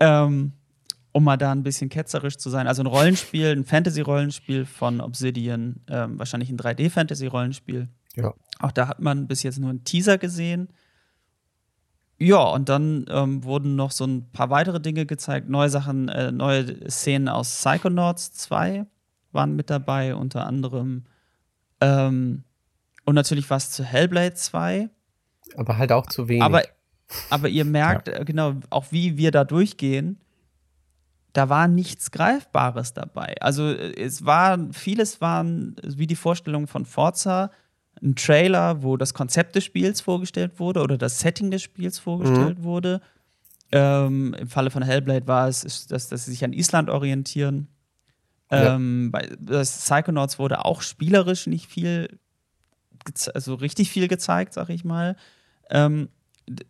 [0.01, 0.53] Ähm,
[1.13, 2.67] um mal da ein bisschen ketzerisch zu sein.
[2.67, 7.89] Also ein Rollenspiel, ein Fantasy-Rollenspiel von Obsidian, ähm, wahrscheinlich ein 3D-Fantasy-Rollenspiel.
[8.15, 8.35] Ja.
[8.61, 10.69] Auch da hat man bis jetzt nur einen Teaser gesehen.
[12.19, 15.49] Ja, und dann ähm, wurden noch so ein paar weitere Dinge gezeigt.
[15.49, 18.87] Neue Sachen, äh, neue Szenen aus Psychonauts 2
[19.33, 21.05] waren mit dabei, unter anderem.
[21.81, 22.45] Ähm,
[23.05, 24.91] und natürlich was zu Hellblade 2.
[25.57, 26.43] Aber halt auch zu wenig.
[26.43, 26.63] Aber
[27.31, 28.15] aber ihr merkt ja.
[28.15, 30.19] Äh, genau auch, wie wir da durchgehen.
[31.33, 33.35] da war nichts Greifbares dabei.
[33.41, 37.51] Also es war, vieles waren wie die Vorstellung von Forza,
[38.03, 42.59] ein Trailer, wo das Konzept des Spiels vorgestellt wurde oder das Setting des Spiels vorgestellt
[42.59, 42.65] mhm.
[42.65, 43.01] wurde.
[43.71, 47.69] Ähm, Im Falle von Hellblade war es, dass, dass sie sich an Island orientieren.
[48.51, 49.21] Ähm, ja.
[49.47, 52.19] bei Psychonauts wurde auch spielerisch nicht viel,
[53.35, 55.17] also richtig viel gezeigt, sag ich mal.
[55.71, 56.09] Ähm,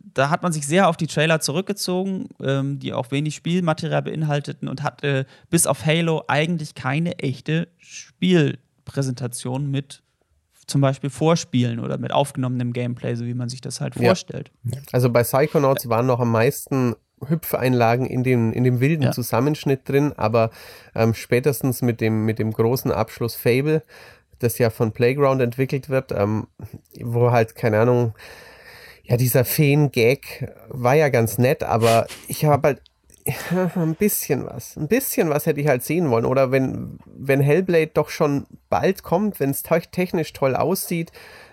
[0.00, 4.68] da hat man sich sehr auf die Trailer zurückgezogen, ähm, die auch wenig Spielmaterial beinhalteten
[4.68, 10.02] und hatte bis auf Halo eigentlich keine echte Spielpräsentation mit
[10.66, 14.02] zum Beispiel Vorspielen oder mit aufgenommenem Gameplay, so wie man sich das halt ja.
[14.02, 14.50] vorstellt.
[14.92, 16.94] Also bei Psychonauts waren noch am meisten
[17.26, 19.12] Hüpfeinlagen in dem, in dem wilden ja.
[19.12, 20.50] Zusammenschnitt drin, aber
[20.94, 23.82] ähm, spätestens mit dem, mit dem großen Abschluss Fable,
[24.38, 26.46] das ja von Playground entwickelt wird, ähm,
[27.00, 28.14] wo halt, keine Ahnung,
[29.08, 32.82] ja, dieser Feen-Gag war ja ganz nett, aber ich habe halt
[33.74, 34.76] ein bisschen was.
[34.76, 36.26] Ein bisschen was hätte ich halt sehen wollen.
[36.26, 41.10] Oder wenn, wenn Hellblade doch schon bald kommt, wenn es technisch toll aussieht.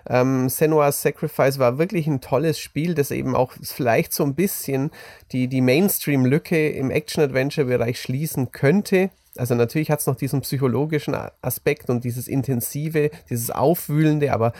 [0.08, 4.90] Ähm, Senua's Sacrifice war wirklich ein tolles Spiel, das eben auch vielleicht so ein bisschen
[5.32, 9.10] die, die Mainstream-Lücke im Action-Adventure-Bereich schließen könnte.
[9.36, 14.52] Also natürlich hat es noch diesen psychologischen Aspekt und dieses Intensive, dieses Aufwühlende, aber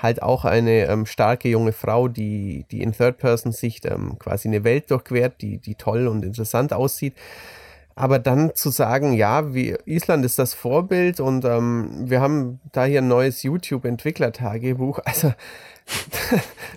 [0.00, 4.90] halt auch eine ähm, starke junge Frau, die, die in Third-Person-Sicht ähm, quasi eine Welt
[4.90, 7.14] durchquert, die, die toll und interessant aussieht.
[7.94, 12.84] Aber dann zu sagen, ja, wie Island ist das Vorbild und ähm, wir haben da
[12.84, 15.00] hier ein neues YouTube-Entwicklertagebuch.
[15.04, 15.32] Also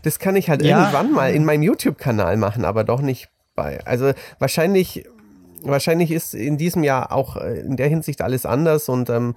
[0.01, 0.79] das kann ich halt ja.
[0.79, 3.79] irgendwann mal in meinem YouTube-Kanal machen, aber doch nicht bei.
[3.85, 5.05] Also wahrscheinlich,
[5.61, 9.35] wahrscheinlich ist in diesem Jahr auch äh, in der Hinsicht alles anders und ähm,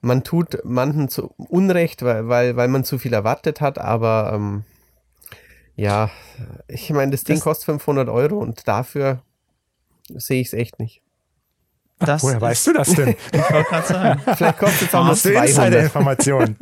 [0.00, 4.64] man tut manchen zu Unrecht, weil, weil, weil man zu viel erwartet hat, aber ähm,
[5.76, 6.10] ja,
[6.68, 9.22] ich meine, das Ding das kostet 500 Euro und dafür
[10.08, 11.02] sehe ich es echt nicht.
[12.00, 13.10] Das Woher weißt du das denn?
[13.32, 14.20] ich wollte gerade sagen.
[14.36, 15.84] Vielleicht kostet es auch nur 200.
[15.84, 16.56] Informationen.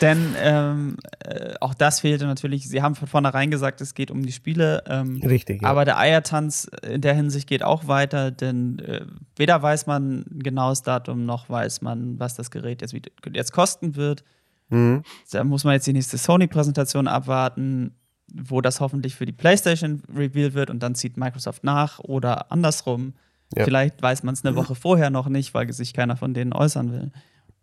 [0.00, 2.68] Denn ähm, äh, auch das fehlte natürlich.
[2.68, 4.84] Sie haben von vornherein gesagt, es geht um die Spiele.
[4.86, 5.62] Ähm, Richtig.
[5.62, 5.68] Ja.
[5.68, 10.40] Aber der Eiertanz in der Hinsicht geht auch weiter, denn äh, weder weiß man ein
[10.40, 12.94] genaues Datum, noch weiß man, was das Gerät jetzt,
[13.32, 14.22] jetzt kosten wird.
[14.68, 15.02] Mhm.
[15.30, 17.94] Da muss man jetzt die nächste Sony-Präsentation abwarten,
[18.32, 23.14] wo das hoffentlich für die PlayStation revealed wird und dann zieht Microsoft nach oder andersrum.
[23.54, 23.64] Ja.
[23.64, 26.92] Vielleicht weiß man es eine Woche vorher noch nicht, weil sich keiner von denen äußern
[26.92, 27.12] will.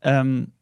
[0.02, 0.54] Ähm,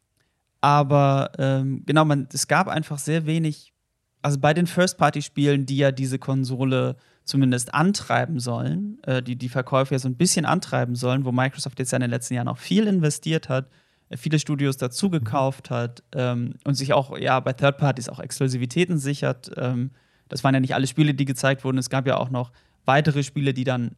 [0.61, 3.73] aber ähm, genau, man, es gab einfach sehr wenig,
[4.21, 9.93] also bei den First-Party-Spielen, die ja diese Konsole zumindest antreiben sollen, äh, die die Verkäufe
[9.93, 12.57] ja so ein bisschen antreiben sollen, wo Microsoft jetzt ja in den letzten Jahren auch
[12.57, 13.69] viel investiert hat,
[14.09, 18.97] äh, viele Studios dazugekauft hat ähm, und sich auch ja bei Third Parties auch Exklusivitäten
[18.97, 19.51] sichert.
[19.55, 19.91] Ähm,
[20.29, 21.77] das waren ja nicht alle Spiele, die gezeigt wurden.
[21.77, 22.51] Es gab ja auch noch
[22.85, 23.95] weitere Spiele, die dann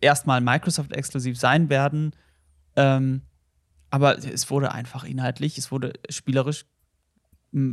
[0.00, 2.12] erstmal Microsoft-exklusiv sein werden.
[2.76, 3.22] Ähm,
[3.90, 6.66] aber es wurde einfach inhaltlich, es wurde spielerisch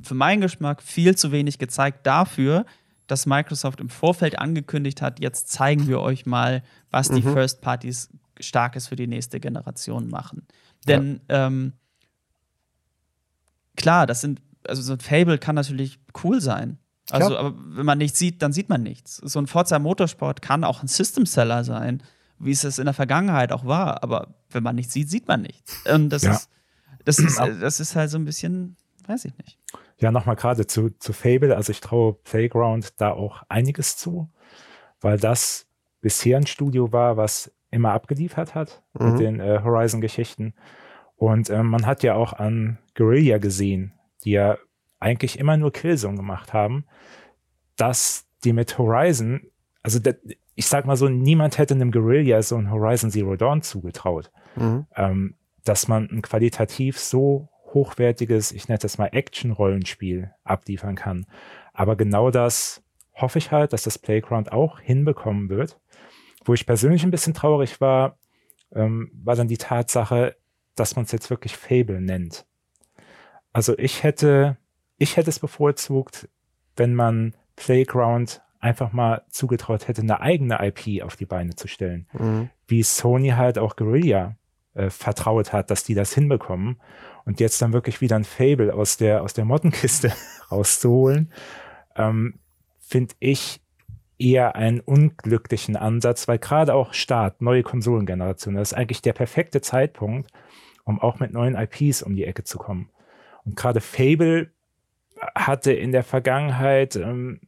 [0.04, 2.66] für meinen Geschmack viel zu wenig gezeigt dafür,
[3.08, 7.16] dass Microsoft im Vorfeld angekündigt hat, jetzt zeigen wir euch mal, was mhm.
[7.16, 10.48] die First Parties Starkes für die nächste Generation machen.
[10.88, 11.48] Denn ja.
[11.48, 11.74] ähm,
[13.76, 16.78] klar, das sind, also so ein Fable kann natürlich cool sein.
[17.12, 19.18] Also, aber wenn man nichts sieht, dann sieht man nichts.
[19.18, 22.02] So ein Forza Motorsport kann auch ein System Seller sein,
[22.40, 24.04] wie es es in der Vergangenheit auch war.
[24.04, 25.84] Aber wenn man nichts sieht, sieht man nichts.
[25.92, 26.32] Und das ja.
[26.32, 26.50] ist,
[27.06, 29.60] das ist, das ist halt so ein bisschen, weiß ich nicht.
[30.00, 31.56] Ja, nochmal gerade zu, zu Fable.
[31.56, 34.30] Also ich traue Playground da auch einiges zu,
[35.02, 35.66] weil das
[36.02, 39.12] bisher ein Studio war, was immer abgeliefert hat mhm.
[39.12, 40.54] mit den äh, Horizon-Geschichten.
[41.16, 44.58] Und äh, man hat ja auch an Guerilla gesehen, die ja
[45.04, 46.86] eigentlich immer nur Killzone gemacht haben,
[47.76, 49.42] dass die mit Horizon,
[49.82, 50.16] also der,
[50.56, 54.86] ich sag mal so, niemand hätte einem Guerilla so ein Horizon Zero Dawn zugetraut, mhm.
[54.96, 55.36] ähm,
[55.66, 61.26] dass man ein qualitativ so hochwertiges, ich nenne das mal Action-Rollenspiel abliefern kann.
[61.74, 62.84] Aber genau das
[63.16, 65.80] hoffe ich halt, dass das Playground auch hinbekommen wird.
[66.46, 68.18] Wo ich persönlich ein bisschen traurig war,
[68.74, 70.36] ähm, war dann die Tatsache,
[70.76, 72.46] dass man es jetzt wirklich Fable nennt.
[73.54, 74.58] Also ich hätte
[74.98, 76.30] ich hätte es bevorzugt,
[76.76, 82.08] wenn man Playground einfach mal zugetraut hätte, eine eigene IP auf die Beine zu stellen.
[82.14, 82.50] Mhm.
[82.68, 84.38] Wie Sony halt auch Guerilla
[84.74, 86.80] äh, vertraut hat, dass die das hinbekommen
[87.26, 90.14] und jetzt dann wirklich wieder ein Fable aus der, aus der Mottenkiste
[90.52, 91.32] rauszuholen,
[91.98, 92.40] ähm,
[92.80, 93.62] finde ich
[94.18, 99.60] eher einen unglücklichen Ansatz, weil gerade auch Start, neue Konsolengeneration, das ist eigentlich der perfekte
[99.60, 100.32] Zeitpunkt,
[100.86, 102.90] um auch mit neuen IPs um die Ecke zu kommen.
[103.44, 104.53] Und gerade Fable
[105.36, 107.42] hatte in der Vergangenheit, ähm,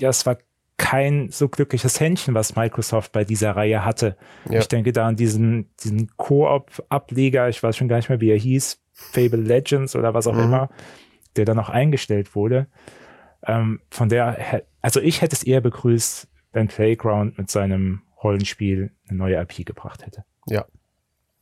[0.00, 0.38] ja, es war
[0.76, 4.16] kein so glückliches Händchen, was Microsoft bei dieser Reihe hatte.
[4.50, 4.58] Ja.
[4.58, 8.38] Ich denke da an diesen, diesen Koop-Ableger, ich weiß schon gar nicht mehr, wie er
[8.38, 10.44] hieß, Fable Legends oder was auch mhm.
[10.44, 10.70] immer,
[11.36, 12.66] der dann noch eingestellt wurde.
[13.46, 19.18] Ähm, von der, also ich hätte es eher begrüßt, wenn Playground mit seinem Rollenspiel eine
[19.18, 20.24] neue IP gebracht hätte.
[20.46, 20.66] Ja.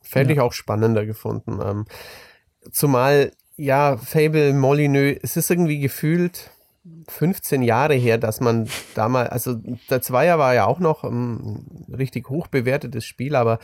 [0.01, 0.35] Fände ja.
[0.35, 1.61] ich auch spannender gefunden.
[1.63, 1.85] Ähm,
[2.71, 6.51] zumal, ja, Fable Molyneux, es ist irgendwie gefühlt
[7.09, 9.55] 15 Jahre her, dass man damals, also
[9.91, 13.59] der Zweier war ja auch noch ein richtig hoch bewertetes Spiel, aber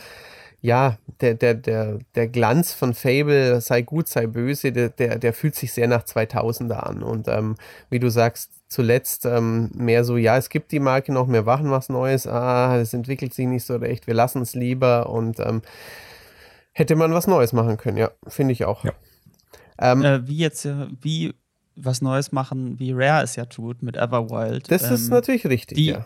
[0.61, 5.33] ja, der, der, der, der Glanz von Fable, sei gut, sei böse, der, der, der
[5.33, 7.03] fühlt sich sehr nach 2000er an.
[7.03, 7.55] Und ähm,
[7.89, 11.71] wie du sagst, zuletzt ähm, mehr so, ja, es gibt die Marke noch, wir machen
[11.71, 15.61] was Neues, ah, es entwickelt sich nicht so recht, wir lassen es lieber und ähm,
[16.73, 18.83] hätte man was Neues machen können, ja, finde ich auch.
[18.83, 18.93] Ja.
[19.79, 20.67] Ähm, äh, wie jetzt,
[21.01, 21.33] wie
[21.75, 24.71] was Neues machen, wie Rare es ja tut mit Everwild.
[24.71, 26.05] Das ist ähm, natürlich richtig, die, ja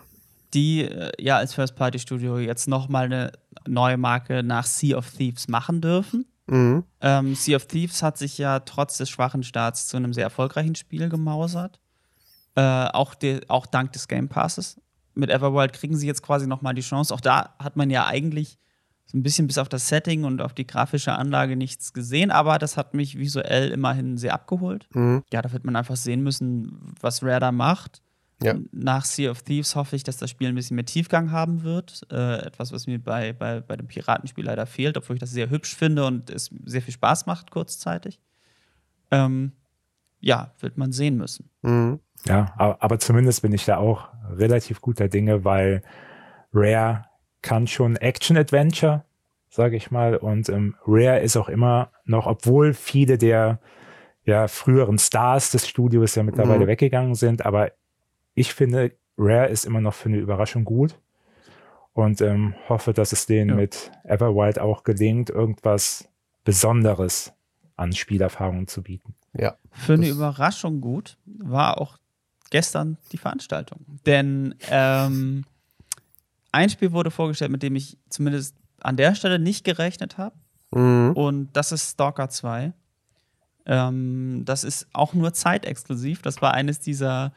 [0.54, 3.32] die äh, ja als First-Party-Studio jetzt nochmal eine
[3.66, 6.26] neue Marke nach Sea of Thieves machen dürfen.
[6.46, 6.84] Mhm.
[7.00, 10.74] Ähm, sea of Thieves hat sich ja trotz des schwachen Starts zu einem sehr erfolgreichen
[10.74, 11.80] Spiel gemausert.
[12.54, 14.80] Äh, auch, de, auch dank des Game Passes.
[15.14, 17.14] Mit Everworld kriegen sie jetzt quasi nochmal die Chance.
[17.14, 18.58] Auch da hat man ja eigentlich
[19.06, 22.58] so ein bisschen bis auf das Setting und auf die grafische Anlage nichts gesehen, aber
[22.58, 24.88] das hat mich visuell immerhin sehr abgeholt.
[24.94, 25.22] Mhm.
[25.32, 28.02] Ja, da wird man einfach sehen müssen, was Rare da macht.
[28.42, 28.54] Ja.
[28.72, 32.02] Nach Sea of Thieves hoffe ich, dass das Spiel ein bisschen mehr Tiefgang haben wird.
[32.10, 35.50] Äh, etwas, was mir bei, bei, bei dem Piratenspiel leider fehlt, obwohl ich das sehr
[35.50, 38.18] hübsch finde und es sehr viel Spaß macht kurzzeitig.
[39.10, 39.52] Ähm,
[40.20, 41.50] ja, wird man sehen müssen.
[41.62, 42.00] Mhm.
[42.26, 45.82] Ja, aber, aber zumindest bin ich da auch relativ guter Dinge, weil
[46.52, 47.04] Rare
[47.42, 49.04] kann schon Action-Adventure,
[49.50, 50.16] sage ich mal.
[50.16, 53.58] Und ähm, Rare ist auch immer noch, obwohl viele der
[54.24, 56.68] ja, früheren Stars des Studios ja mittlerweile mhm.
[56.68, 57.72] weggegangen sind, aber
[58.34, 60.96] ich finde, Rare ist immer noch für eine Überraschung gut
[61.92, 63.56] und ähm, hoffe, dass es denen ja.
[63.56, 66.08] mit Everwild auch gelingt, irgendwas
[66.44, 67.32] Besonderes
[67.76, 69.14] an Spielerfahrungen zu bieten.
[69.34, 69.56] Ja.
[69.72, 71.98] Für eine Überraschung gut war auch
[72.50, 73.80] gestern die Veranstaltung.
[74.06, 75.44] Denn ähm,
[76.52, 80.36] ein Spiel wurde vorgestellt, mit dem ich zumindest an der Stelle nicht gerechnet habe.
[80.70, 81.12] Mhm.
[81.14, 82.72] Und das ist Stalker 2.
[83.66, 86.22] Ähm, das ist auch nur zeitexklusiv.
[86.22, 87.32] Das war eines dieser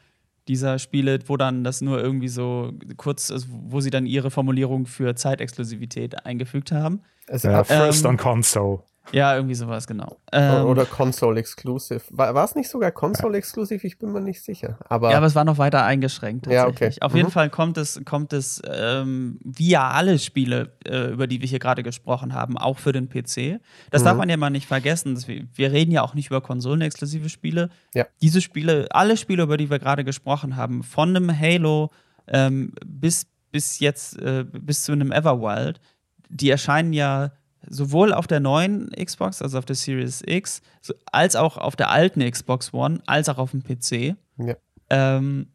[0.48, 4.86] dieser Spiele, wo dann das nur irgendwie so kurz, also wo sie dann ihre Formulierung
[4.86, 7.02] für Zeitexklusivität eingefügt haben.
[7.28, 8.78] Also, ja, First ähm, on Console.
[9.12, 10.16] Ja, irgendwie sowas, genau.
[10.32, 12.02] Ähm, Oder Console Exclusive.
[12.10, 13.86] War, war es nicht sogar Console Exclusive?
[13.86, 14.78] Ich bin mir nicht sicher.
[14.88, 16.46] Aber ja, aber es war noch weiter eingeschränkt.
[16.46, 16.92] Ja, okay.
[17.00, 17.18] Auf mhm.
[17.18, 21.58] jeden Fall kommt es, kommt es ähm, via alle Spiele, äh, über die wir hier
[21.58, 23.60] gerade gesprochen haben, auch für den PC.
[23.90, 24.06] Das mhm.
[24.06, 25.16] darf man ja mal nicht vergessen.
[25.26, 27.70] Wir, wir, reden ja auch nicht über konsolenexklusive Spiele.
[27.94, 28.06] Ja.
[28.22, 31.90] Diese Spiele, alle Spiele, über die wir gerade gesprochen haben, von einem Halo
[32.26, 35.80] ähm, bis, bis jetzt, äh, bis zu einem Everwild,
[36.28, 37.30] die erscheinen ja
[37.68, 40.62] sowohl auf der neuen Xbox, also auf der Series X,
[41.10, 44.16] als auch auf der alten Xbox One, als auch auf dem PC.
[44.38, 44.56] Ja.
[44.90, 45.48] Ähm,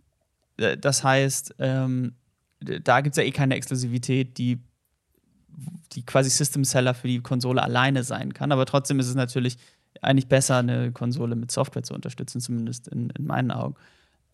[0.57, 2.15] das heißt, ähm,
[2.59, 4.59] da gibt es ja eh keine Exklusivität, die,
[5.93, 8.51] die quasi System Seller für die Konsole alleine sein kann.
[8.51, 9.57] Aber trotzdem ist es natürlich
[10.01, 13.75] eigentlich besser, eine Konsole mit Software zu unterstützen, zumindest in, in meinen Augen.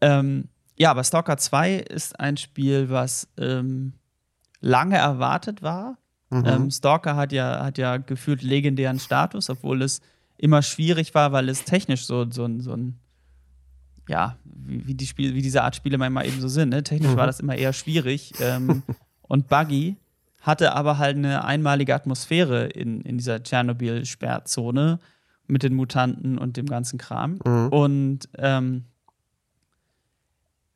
[0.02, 3.94] Ähm, ja, aber Stalker 2 ist ein Spiel, was ähm,
[4.60, 5.98] lange erwartet war
[6.30, 6.44] Mhm.
[6.46, 10.02] Ähm, Stalker hat ja, hat ja gefühlt legendären Status, obwohl es
[10.38, 13.00] immer schwierig war, weil es technisch so, so, so ein,
[14.08, 16.70] ja, wie, wie, die Spiele, wie diese Art Spiele manchmal eben so sind.
[16.70, 16.84] Ne?
[16.84, 17.18] Technisch mhm.
[17.18, 18.34] war das immer eher schwierig.
[18.40, 18.84] Ähm,
[19.22, 19.98] und Buggy
[20.42, 25.00] hatte aber halt eine einmalige Atmosphäre in, in dieser Tschernobyl-Sperrzone
[25.48, 27.40] mit den Mutanten und dem ganzen Kram.
[27.46, 27.68] Mhm.
[27.70, 28.86] Und ähm,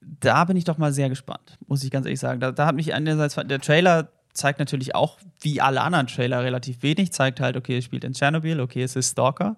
[0.01, 2.39] da bin ich doch mal sehr gespannt, muss ich ganz ehrlich sagen.
[2.39, 6.84] Da, da hat mich einerseits der Trailer zeigt natürlich auch, wie alle anderen Trailer, relativ
[6.84, 7.12] wenig.
[7.12, 9.58] Zeigt halt, okay, es spielt in Tschernobyl, okay, es ist Stalker.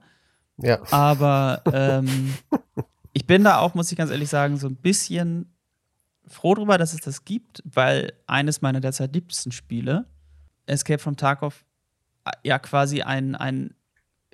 [0.57, 0.79] Ja.
[0.91, 2.33] Aber ähm,
[3.13, 5.53] ich bin da auch, muss ich ganz ehrlich sagen, so ein bisschen
[6.27, 10.05] froh drüber, dass es das gibt, weil eines meiner derzeit liebsten Spiele,
[10.65, 11.65] Escape from Tarkov,
[12.43, 13.75] ja quasi ein, ein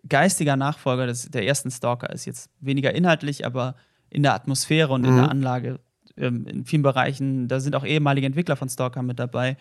[0.08, 2.26] geistiger Nachfolger des, der ersten Stalker ist.
[2.26, 3.76] Jetzt weniger inhaltlich, aber
[4.10, 5.08] in der Atmosphäre und mhm.
[5.08, 5.80] in der Anlage.
[6.18, 9.58] Ähm, in vielen Bereichen, da sind auch ehemalige Entwickler von Stalker mit dabei.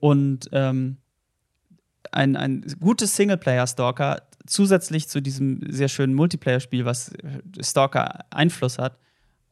[0.00, 0.96] Und ähm,
[2.10, 7.12] ein, ein gutes Singleplayer-Stalker zusätzlich zu diesem sehr schönen Multiplayer-Spiel, was
[7.60, 8.98] Stalker Einfluss hat,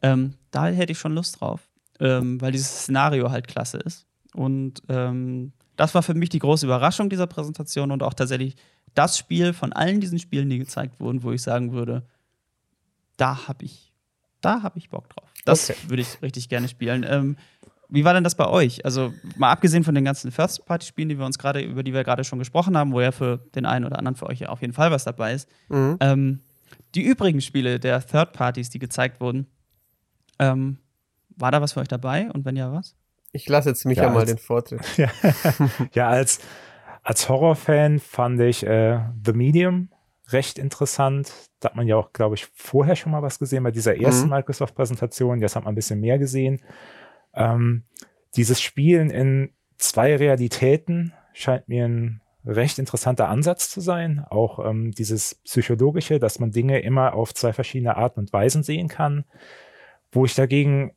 [0.02, 1.61] ähm, da hätte ich schon Lust drauf,
[2.00, 4.06] ähm, weil dieses Szenario halt klasse ist.
[4.34, 8.56] Und ähm, das war für mich die große Überraschung dieser Präsentation und auch tatsächlich
[8.94, 12.02] das Spiel von allen diesen Spielen, die gezeigt wurden, wo ich sagen würde,
[13.16, 13.92] da habe ich,
[14.40, 15.28] da habe ich Bock drauf.
[15.44, 15.78] Das okay.
[15.88, 17.37] würde ich richtig gerne spielen.
[17.88, 18.85] Wie war denn das bei euch?
[18.85, 22.22] Also mal abgesehen von den ganzen First-Party-Spielen, die wir uns gerade, über die wir gerade
[22.24, 24.74] schon gesprochen haben, wo ja für den einen oder anderen für euch ja auf jeden
[24.74, 25.48] Fall was dabei ist.
[25.68, 25.96] Mhm.
[26.01, 26.40] Ähm,
[26.94, 29.46] die übrigen Spiele der Third-Parties, die gezeigt wurden,
[30.38, 30.79] ähm,
[31.37, 32.31] war da was für euch dabei?
[32.31, 32.94] Und wenn ja, was?
[33.33, 34.81] Ich lasse jetzt Micha ja, mal den Vortritt.
[34.96, 35.09] Ja,
[35.92, 36.40] ja als,
[37.03, 39.90] als Horrorfan fand ich äh, The Medium
[40.31, 41.33] recht interessant.
[41.61, 44.27] Da hat man ja auch, glaube ich, vorher schon mal was gesehen bei dieser ersten
[44.27, 44.35] mhm.
[44.35, 45.40] Microsoft-Präsentation.
[45.40, 46.61] Jetzt hat man ein bisschen mehr gesehen.
[47.38, 47.85] Ähm,
[48.37, 54.24] dieses Spielen in zwei Realitäten scheint mir ein recht interessanter Ansatz zu sein.
[54.29, 58.88] Auch ähm, dieses Psychologische, dass man Dinge immer auf zwei verschiedene Arten und Weisen sehen
[58.88, 59.24] kann.
[60.11, 60.92] Wo ich dagegen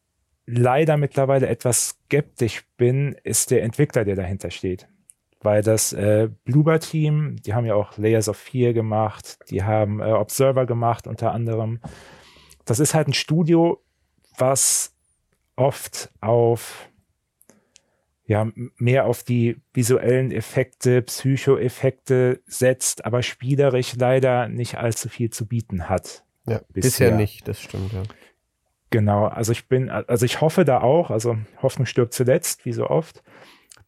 [0.45, 4.87] leider mittlerweile etwas skeptisch bin, ist der Entwickler, der dahinter steht.
[5.41, 10.11] Weil das äh, Bluebird-Team, die haben ja auch Layers of Fear gemacht, die haben äh,
[10.11, 11.79] Observer gemacht unter anderem.
[12.65, 13.81] Das ist halt ein Studio,
[14.37, 14.95] was
[15.55, 16.89] oft auf
[18.31, 25.45] ja, mehr auf die visuellen Effekte, Psychoeffekte setzt, aber spielerisch leider nicht allzu viel zu
[25.45, 26.23] bieten hat.
[26.47, 28.03] Ja, bisher, bisher nicht, das stimmt, ja.
[28.89, 32.87] Genau, also ich bin, also ich hoffe da auch, also Hoffnung stirbt zuletzt, wie so
[32.87, 33.21] oft,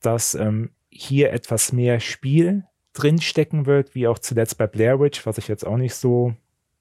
[0.01, 5.37] dass ähm, hier etwas mehr Spiel drinstecken wird, wie auch zuletzt bei Blair Witch, was
[5.37, 6.35] ich jetzt auch nicht so,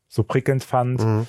[0.09, 1.05] so prickelnd fand.
[1.05, 1.27] Mhm.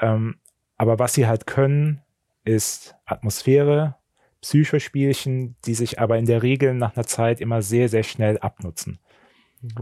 [0.00, 0.36] Ähm,
[0.76, 2.02] aber was sie halt können,
[2.44, 3.96] ist Atmosphäre,
[4.40, 8.98] Psychospielchen, die sich aber in der Regel nach einer Zeit immer sehr, sehr schnell abnutzen.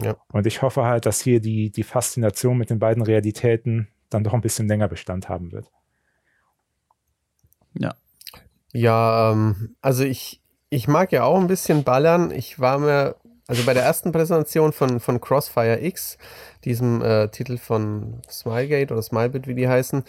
[0.03, 0.17] Ja.
[0.33, 4.35] Und ich hoffe halt, dass hier die, die Faszination mit den beiden Realitäten dann doch
[4.35, 5.71] ein bisschen länger Bestand haben wird.
[7.75, 7.95] Ja.
[8.73, 12.31] Ja, ähm, also ich, ich mag ja auch ein bisschen ballern.
[12.31, 13.17] Ich war mir,
[13.47, 16.19] also bei der ersten Präsentation von, von Crossfire X,
[16.65, 20.05] diesem äh, Titel von Smilegate oder Smilebit, wie die heißen,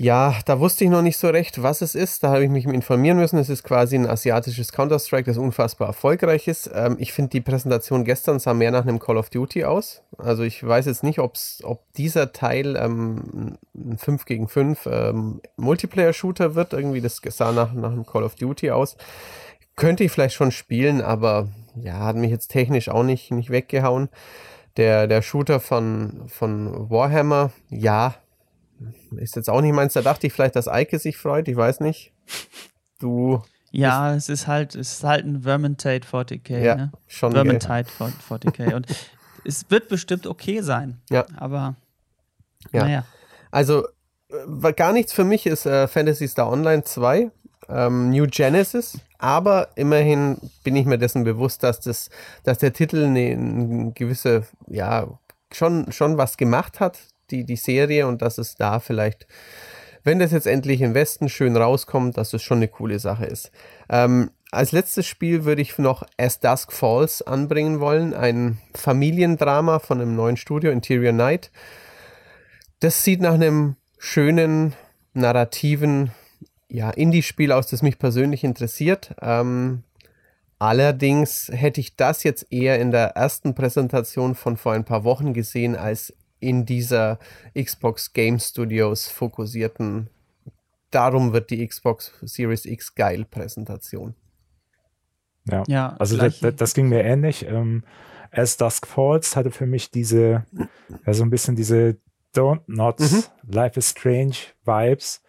[0.00, 2.22] ja, da wusste ich noch nicht so recht, was es ist.
[2.22, 3.36] Da habe ich mich informieren müssen.
[3.36, 6.70] Es ist quasi ein asiatisches Counter-Strike, das unfassbar erfolgreich ist.
[6.72, 10.02] Ähm, ich finde, die Präsentation gestern sah mehr nach einem Call of Duty aus.
[10.16, 15.40] Also ich weiß jetzt nicht, ob's, ob dieser Teil ähm, ein 5 gegen 5 ähm,
[15.56, 16.74] Multiplayer-Shooter wird.
[16.74, 18.96] Irgendwie, das sah nach, nach einem Call of Duty aus.
[19.74, 24.10] Könnte ich vielleicht schon spielen, aber ja, hat mich jetzt technisch auch nicht, nicht weggehauen.
[24.76, 28.14] Der, der Shooter von, von Warhammer, ja,
[29.16, 29.92] ist jetzt auch nicht meins.
[29.92, 31.48] Da dachte ich vielleicht, dass Eike sich freut.
[31.48, 32.12] Ich weiß nicht.
[32.98, 33.42] Du.
[33.70, 36.58] Ja, es ist halt, es ist halt ein Vermintide 40k.
[36.58, 36.92] Ja, ne?
[37.06, 37.32] schon.
[37.32, 37.86] Vermintide
[38.28, 38.74] 40k.
[38.74, 38.86] Und
[39.44, 41.00] es wird bestimmt okay sein.
[41.10, 41.26] Ja.
[41.36, 41.76] Aber,
[42.72, 42.84] ja.
[42.84, 43.04] naja.
[43.50, 43.86] Also,
[44.30, 47.30] äh, gar nichts für mich ist äh, Fantasy Star Online 2.
[47.70, 52.08] Ähm, New Genesis, aber immerhin bin ich mir dessen bewusst, dass das,
[52.42, 55.06] dass der Titel eine, eine gewisse, ja,
[55.52, 56.98] schon, schon was gemacht hat
[57.30, 59.26] die, die Serie und dass es da vielleicht,
[60.04, 63.50] wenn das jetzt endlich im Westen schön rauskommt, dass es schon eine coole Sache ist.
[63.88, 70.00] Ähm, als letztes Spiel würde ich noch As Dusk Falls anbringen wollen, ein Familiendrama von
[70.00, 71.50] einem neuen Studio, Interior Night.
[72.80, 74.74] Das sieht nach einem schönen,
[75.12, 76.12] narrativen
[76.70, 79.14] ja, Indie-Spiel aus, das mich persönlich interessiert.
[79.20, 79.82] Ähm,
[80.58, 85.34] allerdings hätte ich das jetzt eher in der ersten Präsentation von vor ein paar Wochen
[85.34, 87.18] gesehen als in dieser
[87.58, 90.08] Xbox Game Studios fokussierten,
[90.90, 94.14] darum wird die Xbox Series X geil Präsentation.
[95.46, 97.46] Ja, ja also das, das, ging mir ähnlich.
[97.46, 97.84] Ähm,
[98.30, 100.44] As Dusk Falls hatte für mich diese,
[101.06, 101.96] ja, so ein bisschen diese
[102.34, 103.24] Don't Not, mhm.
[103.46, 105.22] Life is Strange Vibes.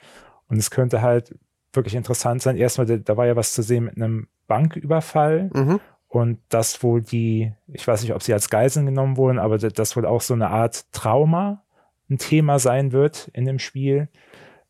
[0.48, 1.36] Und es könnte halt
[1.74, 2.58] wirklich interessant sein.
[2.58, 5.50] Erstmal, da war ja was zu sehen mit einem Banküberfall.
[5.54, 5.80] Mhm.
[6.10, 9.96] Und das wohl die, ich weiß nicht, ob sie als Geiseln genommen wurden, aber das
[9.96, 11.64] wohl auch so eine Art Trauma
[12.10, 14.10] ein Thema sein wird in dem Spiel.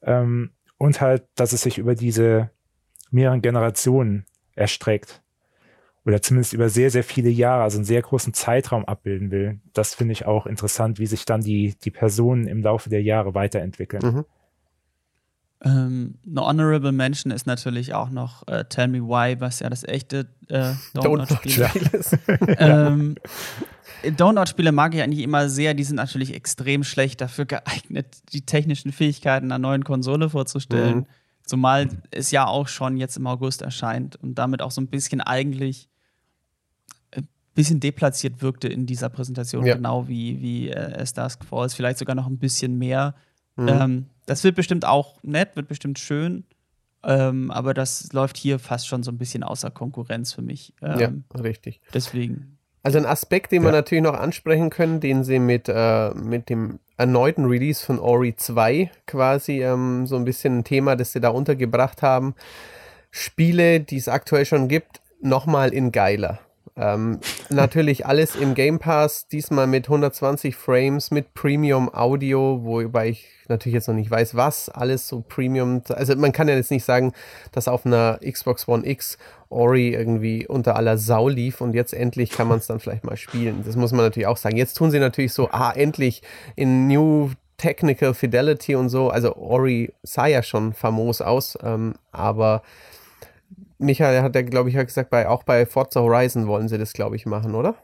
[0.02, 2.52] Ähm, und halt, dass es sich über diese
[3.10, 4.26] mehreren Generationen
[4.56, 5.22] erstreckt.
[6.06, 9.60] Oder zumindest über sehr, sehr viele Jahre, also einen sehr großen Zeitraum abbilden will.
[9.74, 13.34] Das finde ich auch interessant, wie sich dann die, die Personen im Laufe der Jahre
[13.34, 14.02] weiterentwickeln.
[14.04, 14.26] Mhm.
[15.62, 19.84] Ähm, eine Honorable Mention ist natürlich auch noch äh, Tell Me Why, was ja das
[19.84, 22.18] echte äh, Donut-Spiel ist.
[22.58, 23.16] ähm,
[24.16, 25.74] Donut-Spiele mag ich eigentlich immer sehr.
[25.74, 31.00] Die sind natürlich extrem schlecht dafür geeignet, die technischen Fähigkeiten einer neuen Konsole vorzustellen.
[31.00, 31.06] Mhm.
[31.44, 35.20] Zumal es ja auch schon jetzt im August erscheint und damit auch so ein bisschen
[35.20, 35.90] eigentlich
[37.12, 39.76] ein äh, bisschen deplatziert wirkte in dieser Präsentation, ja.
[39.76, 41.74] genau wie, wie äh, As Dusk Falls.
[41.74, 43.16] Vielleicht sogar noch ein bisschen mehr.
[43.60, 43.68] Mhm.
[43.68, 46.44] Ähm, das wird bestimmt auch nett, wird bestimmt schön.
[47.04, 50.74] Ähm, aber das läuft hier fast schon so ein bisschen außer Konkurrenz für mich.
[50.82, 51.80] Ähm, ja, richtig.
[51.94, 52.58] Deswegen.
[52.84, 53.70] Also ein Aspekt, den ja.
[53.70, 58.36] wir natürlich noch ansprechen können, den sie mit, äh, mit dem erneuten Release von Ori
[58.36, 62.36] 2 quasi ähm, so ein bisschen ein Thema, das sie da untergebracht haben.
[63.12, 66.40] Spiele, die es aktuell schon gibt, nochmal in geiler.
[66.80, 67.20] Ähm,
[67.50, 73.74] natürlich alles im Game Pass, diesmal mit 120 Frames, mit Premium Audio, wobei ich natürlich
[73.74, 75.82] jetzt noch nicht weiß, was alles so Premium.
[75.90, 77.12] Also man kann ja jetzt nicht sagen,
[77.52, 79.18] dass auf einer Xbox One X
[79.50, 83.18] Ori irgendwie unter aller Sau lief und jetzt endlich kann man es dann vielleicht mal
[83.18, 83.64] spielen.
[83.66, 84.56] Das muss man natürlich auch sagen.
[84.56, 86.22] Jetzt tun sie natürlich so, ah, endlich
[86.56, 89.10] in New Technical Fidelity und so.
[89.10, 92.62] Also Ori sah ja schon famos aus, ähm, aber
[93.80, 97.16] Michael hat ja, glaube ich, gesagt, bei, auch bei Forza Horizon wollen sie das, glaube
[97.16, 97.76] ich, machen, oder?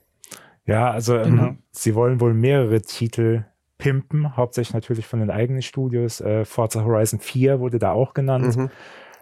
[0.66, 1.56] Ja, also ähm, genau.
[1.72, 3.46] sie wollen wohl mehrere Titel
[3.78, 6.22] pimpen, hauptsächlich natürlich von den eigenen Studios.
[6.22, 8.56] Äh, Forza Horizon 4 wurde da auch genannt.
[8.56, 8.70] Mhm.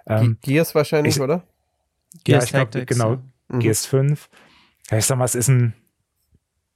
[0.07, 1.43] Ähm, Gears wahrscheinlich, ich, oder?
[2.23, 3.23] Gears ja, ich glaube, genau, ja.
[3.49, 3.59] mhm.
[3.59, 4.29] Gears 5.
[4.89, 5.73] Ja, ich sag mal, es ist ein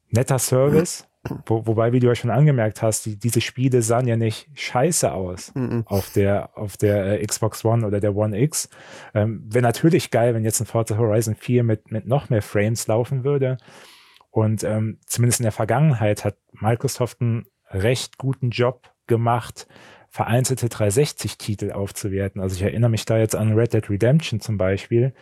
[0.10, 1.07] netter Service.
[1.46, 5.12] Wo, wobei, wie du ja schon angemerkt hast, die, diese Spiele sahen ja nicht scheiße
[5.12, 5.84] aus mhm.
[5.86, 8.70] auf der, auf der äh, Xbox One oder der One X.
[9.14, 12.88] Ähm, Wäre natürlich geil, wenn jetzt ein Forza Horizon 4 mit, mit noch mehr Frames
[12.88, 13.58] laufen würde.
[14.30, 19.68] Und ähm, zumindest in der Vergangenheit hat Microsoft einen recht guten Job gemacht,
[20.10, 22.42] vereinzelte 360-Titel aufzuwerten.
[22.42, 25.14] Also ich erinnere mich da jetzt an Red Dead Redemption zum Beispiel,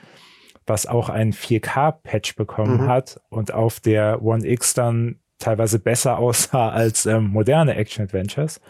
[0.65, 2.87] was auch einen 4K-Patch bekommen mhm.
[2.87, 8.61] hat und auf der One X dann teilweise besser aussah als ähm, moderne Action-Adventures.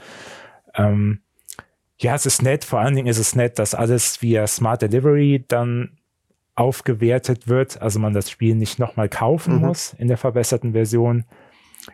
[0.75, 1.21] Ähm,
[1.97, 5.45] ja, es ist nett, vor allen Dingen ist es nett, dass alles via Smart Delivery
[5.47, 5.97] dann
[6.55, 9.61] aufgewertet wird, also man das Spiel nicht nochmal kaufen mhm.
[9.61, 11.25] muss in der verbesserten Version.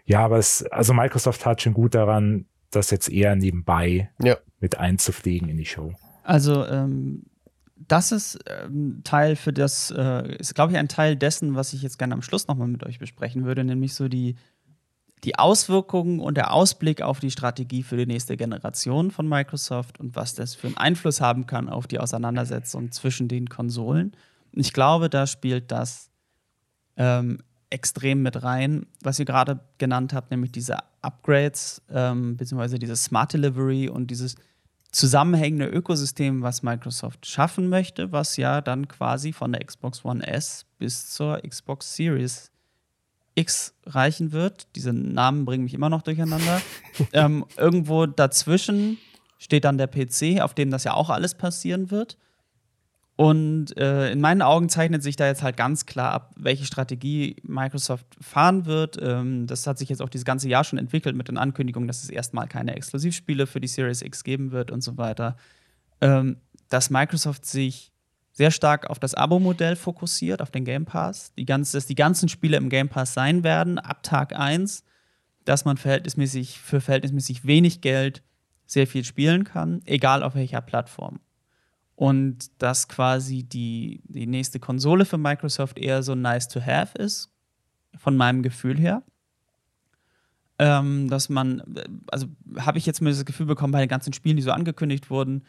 [0.05, 4.37] Ja, aber es, also Microsoft hat schon gut daran, das jetzt eher nebenbei ja.
[4.59, 5.93] mit einzufliegen in die Show.
[6.23, 7.23] Also ähm,
[7.75, 11.81] das ist ähm, Teil für das, äh, ist glaube ich ein Teil dessen, was ich
[11.81, 14.35] jetzt gerne am Schluss nochmal mit euch besprechen würde, nämlich so die
[15.23, 20.15] die Auswirkungen und der Ausblick auf die Strategie für die nächste Generation von Microsoft und
[20.15, 24.13] was das für einen Einfluss haben kann auf die Auseinandersetzung zwischen den Konsolen.
[24.53, 26.09] Ich glaube, da spielt das
[26.97, 33.03] ähm, extrem mit rein, was ihr gerade genannt habt, nämlich diese Upgrades, ähm, beziehungsweise dieses
[33.03, 34.35] Smart Delivery und dieses
[34.91, 40.65] zusammenhängende Ökosystem, was Microsoft schaffen möchte, was ja dann quasi von der Xbox One S
[40.79, 42.50] bis zur Xbox Series
[43.35, 44.67] X reichen wird.
[44.75, 46.61] Diese Namen bringen mich immer noch durcheinander.
[47.13, 48.97] ähm, irgendwo dazwischen
[49.37, 52.17] steht dann der PC, auf dem das ja auch alles passieren wird.
[53.15, 57.35] Und äh, in meinen Augen zeichnet sich da jetzt halt ganz klar ab, welche Strategie
[57.43, 58.97] Microsoft fahren wird.
[58.99, 62.03] Ähm, das hat sich jetzt auch dieses ganze Jahr schon entwickelt mit den Ankündigungen, dass
[62.03, 65.35] es erstmal keine Exklusivspiele für die Series X geben wird und so weiter.
[66.01, 66.37] Ähm,
[66.69, 67.90] dass Microsoft sich
[68.41, 71.31] sehr stark auf das Abo-Modell fokussiert, auf den Game Pass.
[71.35, 74.83] Die ganze, dass die ganzen Spiele im Game Pass sein werden, ab Tag 1,
[75.45, 78.23] dass man verhältnismäßig, für verhältnismäßig wenig Geld
[78.65, 81.19] sehr viel spielen kann, egal auf welcher Plattform.
[81.93, 87.29] Und dass quasi die, die nächste Konsole für Microsoft eher so nice to have ist,
[87.95, 89.03] von meinem Gefühl her.
[90.57, 91.61] Ähm, dass man,
[92.07, 92.25] also
[92.57, 95.43] habe ich jetzt mir das Gefühl bekommen, bei den ganzen Spielen, die so angekündigt wurden,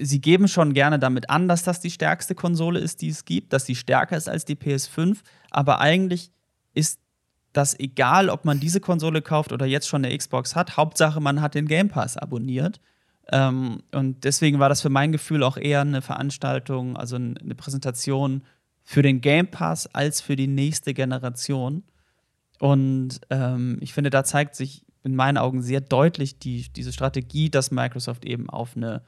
[0.00, 3.52] sie geben schon gerne damit an, dass das die stärkste Konsole ist, die es gibt,
[3.52, 5.18] dass sie stärker ist als die PS5,
[5.50, 6.32] aber eigentlich
[6.74, 6.98] ist
[7.52, 10.76] das egal, ob man diese Konsole kauft oder jetzt schon eine Xbox hat.
[10.76, 12.80] Hauptsache, man hat den Game Pass abonniert.
[13.32, 18.42] Ähm, und deswegen war das für mein Gefühl auch eher eine Veranstaltung, also eine Präsentation
[18.82, 21.82] für den Game Pass als für die nächste Generation.
[22.60, 27.50] Und ähm, ich finde, da zeigt sich in meinen Augen sehr deutlich die, diese Strategie,
[27.50, 29.02] dass Microsoft eben auf eine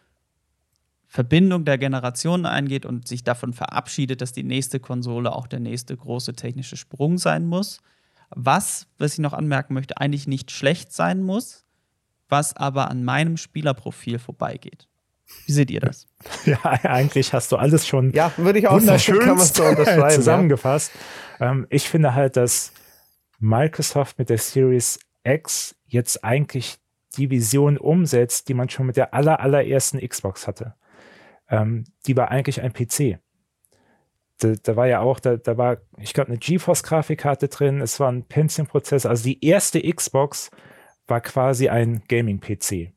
[1.13, 5.95] Verbindung der Generationen eingeht und sich davon verabschiedet, dass die nächste Konsole auch der nächste
[5.95, 7.83] große technische Sprung sein muss.
[8.31, 11.67] Was, was ich noch anmerken möchte, eigentlich nicht schlecht sein muss,
[12.31, 14.89] was aber an meinem Spielerprofil vorbeigeht.
[15.45, 16.07] Wie seht ihr das?
[16.47, 20.93] Ja, eigentlich hast du alles schon ja, würde ich auch wunderschön sagen, zusammengefasst.
[21.39, 21.51] Ja.
[21.51, 22.73] Ähm, ich finde halt, dass
[23.39, 26.79] Microsoft mit der Series X jetzt eigentlich
[27.19, 30.75] die Vision umsetzt, die man schon mit der aller, allerersten Xbox hatte
[31.49, 33.19] ähm, die war eigentlich ein PC.
[34.39, 38.11] Da, da war ja auch, da, da war, ich glaube, eine GeForce-Grafikkarte drin, es war
[38.11, 39.11] ein Pentium-Prozessor.
[39.11, 40.51] Also die erste Xbox
[41.07, 42.93] war quasi ein Gaming-PC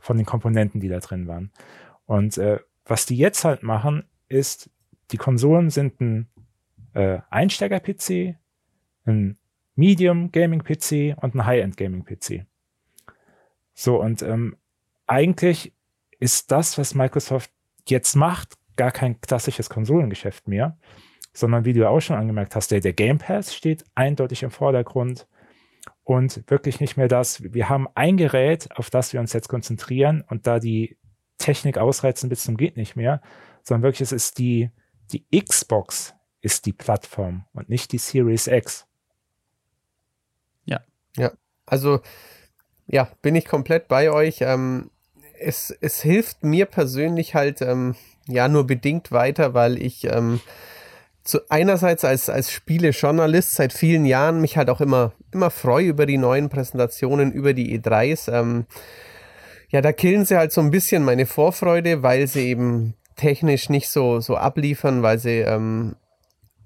[0.00, 1.52] von den Komponenten, die da drin waren.
[2.06, 4.70] Und äh, was die jetzt halt machen, ist,
[5.10, 6.28] die Konsolen sind ein
[6.94, 8.36] äh, Einsteiger-PC,
[9.04, 9.38] ein
[9.74, 12.46] Medium Gaming PC und ein High-End Gaming PC.
[13.74, 14.56] So, und ähm,
[15.06, 15.72] eigentlich
[16.18, 17.52] ist das, was Microsoft
[17.90, 20.78] jetzt macht, gar kein klassisches Konsolengeschäft mehr,
[21.32, 25.26] sondern wie du auch schon angemerkt hast, der, der Game Pass steht eindeutig im Vordergrund
[26.04, 30.24] und wirklich nicht mehr das, wir haben ein Gerät, auf das wir uns jetzt konzentrieren
[30.28, 30.96] und da die
[31.38, 33.20] Technik ausreizen bis zum geht nicht mehr,
[33.62, 34.70] sondern wirklich es ist die,
[35.12, 38.86] die Xbox ist die Plattform und nicht die Series X.
[40.64, 40.80] Ja.
[41.16, 41.32] Ja,
[41.66, 42.00] also
[42.86, 44.38] ja, bin ich komplett bei euch.
[44.40, 44.90] Ähm,
[45.40, 47.94] es, es hilft mir persönlich halt ähm,
[48.26, 50.40] ja nur bedingt weiter, weil ich ähm,
[51.24, 56.06] zu einerseits als, als Spielejournalist seit vielen Jahren mich halt auch immer, immer freue über
[56.06, 58.32] die neuen Präsentationen, über die E3s.
[58.32, 58.66] Ähm,
[59.68, 63.90] ja, da killen sie halt so ein bisschen meine Vorfreude, weil sie eben technisch nicht
[63.90, 65.96] so, so abliefern, weil sie ähm,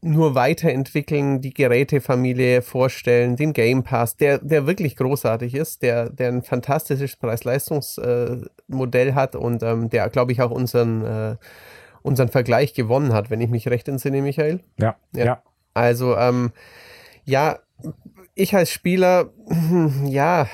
[0.05, 6.28] nur weiterentwickeln, die Gerätefamilie vorstellen, den Game Pass, der, der wirklich großartig ist, der, der
[6.28, 11.36] ein fantastisches Preis-Leistungs-Modell äh, hat und ähm, der, glaube ich, auch unseren, äh,
[12.03, 14.59] unseren Vergleich gewonnen hat, wenn ich mich recht entsinne, Michael.
[14.78, 15.24] Ja, ja.
[15.24, 15.42] ja.
[15.72, 16.50] Also, ähm,
[17.24, 17.61] ja,
[18.34, 19.30] ich als Spieler,
[20.05, 20.48] ja,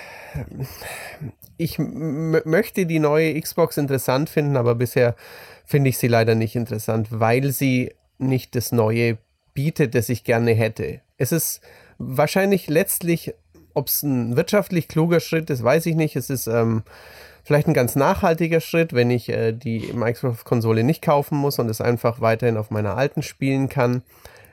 [1.56, 5.16] ich möchte die neue Xbox interessant finden, aber bisher
[5.64, 9.16] finde ich sie leider nicht interessant, weil sie nicht das neue
[9.54, 11.00] bietet, das ich gerne hätte.
[11.16, 11.60] Es ist
[11.98, 13.34] wahrscheinlich letztlich,
[13.74, 16.16] ob es ein wirtschaftlich kluger Schritt ist, weiß ich nicht.
[16.16, 16.82] Es ist ähm,
[17.44, 21.80] vielleicht ein ganz nachhaltiger Schritt, wenn ich äh, die Microsoft-Konsole nicht kaufen muss und es
[21.80, 24.02] einfach weiterhin auf meiner alten spielen kann.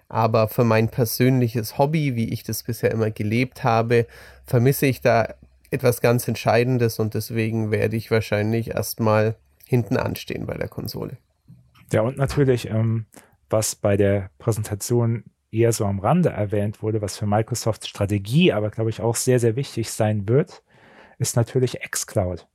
[0.08, 4.06] Aber für mein persönliches Hobby, wie ich das bisher immer gelebt habe,
[4.46, 5.34] vermisse ich da
[5.72, 9.36] etwas ganz Entscheidendes und deswegen werde ich wahrscheinlich erstmal
[9.66, 11.18] hinten anstehen bei der Konsole.
[11.92, 13.06] Ja, und natürlich, ähm,
[13.50, 18.70] was bei der Präsentation eher so am Rande erwähnt wurde, was für Microsofts Strategie aber,
[18.70, 20.64] glaube ich, auch sehr, sehr wichtig sein wird,
[21.18, 22.48] ist natürlich xCloud.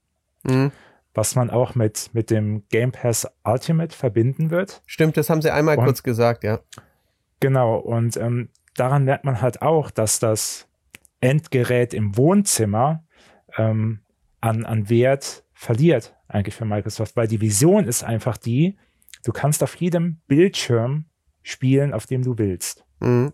[0.42, 0.72] Mhm.
[1.14, 4.82] Was man auch mit, mit dem Game Pass Ultimate verbinden wird.
[4.86, 6.60] Stimmt, das haben sie einmal und, kurz gesagt, ja.
[7.40, 10.68] Genau, und ähm, daran lernt man halt auch, dass das
[11.20, 13.04] Endgerät im Wohnzimmer
[13.56, 14.00] ähm,
[14.40, 18.76] an, an Wert verliert, eigentlich für Microsoft, weil die Vision ist einfach die,
[19.24, 21.04] Du kannst auf jedem Bildschirm
[21.42, 22.84] spielen, auf dem du willst.
[23.00, 23.32] Mhm.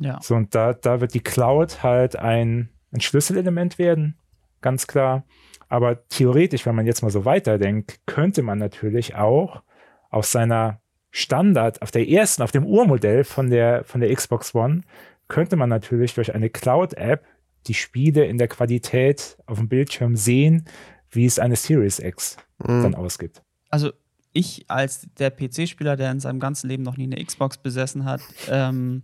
[0.00, 0.20] Ja.
[0.22, 4.16] So, und da, da wird die Cloud halt ein, ein Schlüsselelement werden,
[4.60, 5.24] ganz klar.
[5.68, 9.62] Aber theoretisch, wenn man jetzt mal so weiterdenkt, könnte man natürlich auch
[10.10, 10.80] auf seiner
[11.10, 14.82] Standard, auf der ersten, auf dem Urmodell von der, von der Xbox One,
[15.26, 17.24] könnte man natürlich durch eine Cloud-App
[17.66, 20.64] die Spiele in der Qualität auf dem Bildschirm sehen,
[21.10, 22.82] wie es eine Series X mhm.
[22.82, 23.42] dann ausgibt.
[23.68, 23.92] Also
[24.38, 28.20] ich als der PC-Spieler, der in seinem ganzen Leben noch nie eine Xbox besessen hat,
[28.48, 29.02] ähm,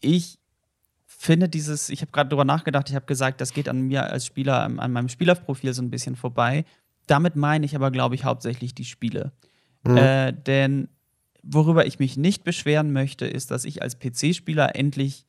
[0.00, 0.38] ich
[1.06, 4.26] finde dieses, ich habe gerade darüber nachgedacht, ich habe gesagt, das geht an mir als
[4.26, 6.64] Spieler, an, an meinem Spielerprofil so ein bisschen vorbei.
[7.06, 9.32] Damit meine ich aber, glaube ich, hauptsächlich die Spiele.
[9.84, 9.96] Mhm.
[9.96, 10.88] Äh, denn
[11.42, 15.26] worüber ich mich nicht beschweren möchte, ist, dass ich als PC-Spieler endlich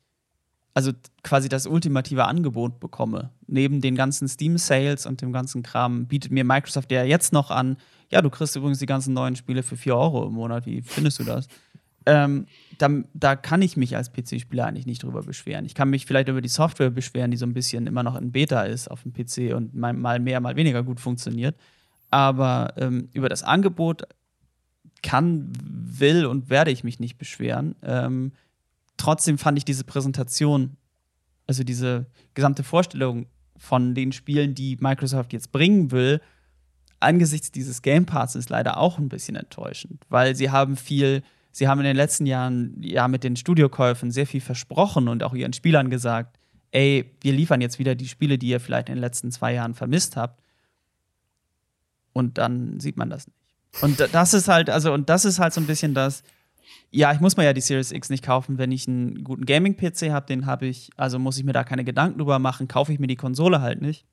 [0.74, 0.92] also
[1.24, 3.30] quasi das ultimative Angebot bekomme.
[3.48, 7.78] Neben den ganzen Steam-Sales und dem ganzen Kram bietet mir Microsoft ja jetzt noch an,
[8.14, 10.68] ja, du kriegst übrigens die ganzen neuen Spiele für 4 Euro im Monat.
[10.68, 11.48] Wie findest du das?
[12.06, 12.46] Ähm,
[12.78, 15.66] da, da, kann ich mich als PC-Spieler eigentlich nicht drüber beschweren.
[15.66, 18.32] Ich kann mich vielleicht über die Software beschweren, die so ein bisschen immer noch in
[18.32, 21.56] Beta ist auf dem PC und mal, mehr, mal weniger gut funktioniert.
[22.12, 24.04] Aber ähm, über das Angebot
[25.02, 27.74] kann, will und werde ich mich nicht beschweren.
[27.82, 28.34] Ähm,
[28.98, 30.78] trotzdem fand ich diese Präsentation,
[31.48, 32.06] also diese
[32.36, 33.26] gesamte Vorstellung
[33.58, 36.22] von den Spielen, die Microsoft jetzt bringen will,
[37.04, 41.80] angesichts dieses Game Passes leider auch ein bisschen enttäuschend, weil sie haben viel, sie haben
[41.80, 45.90] in den letzten Jahren ja mit den Studiokäufen sehr viel versprochen und auch ihren Spielern
[45.90, 46.38] gesagt,
[46.72, 49.76] ey, wir liefern jetzt wieder die Spiele, die ihr vielleicht in den letzten zwei Jahren
[49.76, 50.42] vermisst habt.
[52.14, 53.38] Und dann sieht man das nicht.
[53.82, 56.24] Und das ist halt, also, und das ist halt so ein bisschen das,
[56.92, 60.12] ja, ich muss mir ja die Series X nicht kaufen, wenn ich einen guten Gaming-PC
[60.12, 63.00] habe, den habe ich, also muss ich mir da keine Gedanken drüber machen, kaufe ich
[63.00, 64.06] mir die Konsole halt nicht.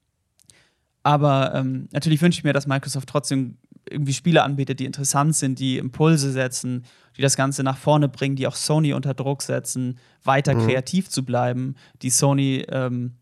[1.03, 3.57] Aber ähm, natürlich wünsche ich mir, dass Microsoft trotzdem
[3.89, 6.85] irgendwie Spiele anbietet, die interessant sind, die Impulse setzen,
[7.17, 10.67] die das Ganze nach vorne bringen, die auch Sony unter Druck setzen, weiter mhm.
[10.67, 13.15] kreativ zu bleiben, die Sony ähm,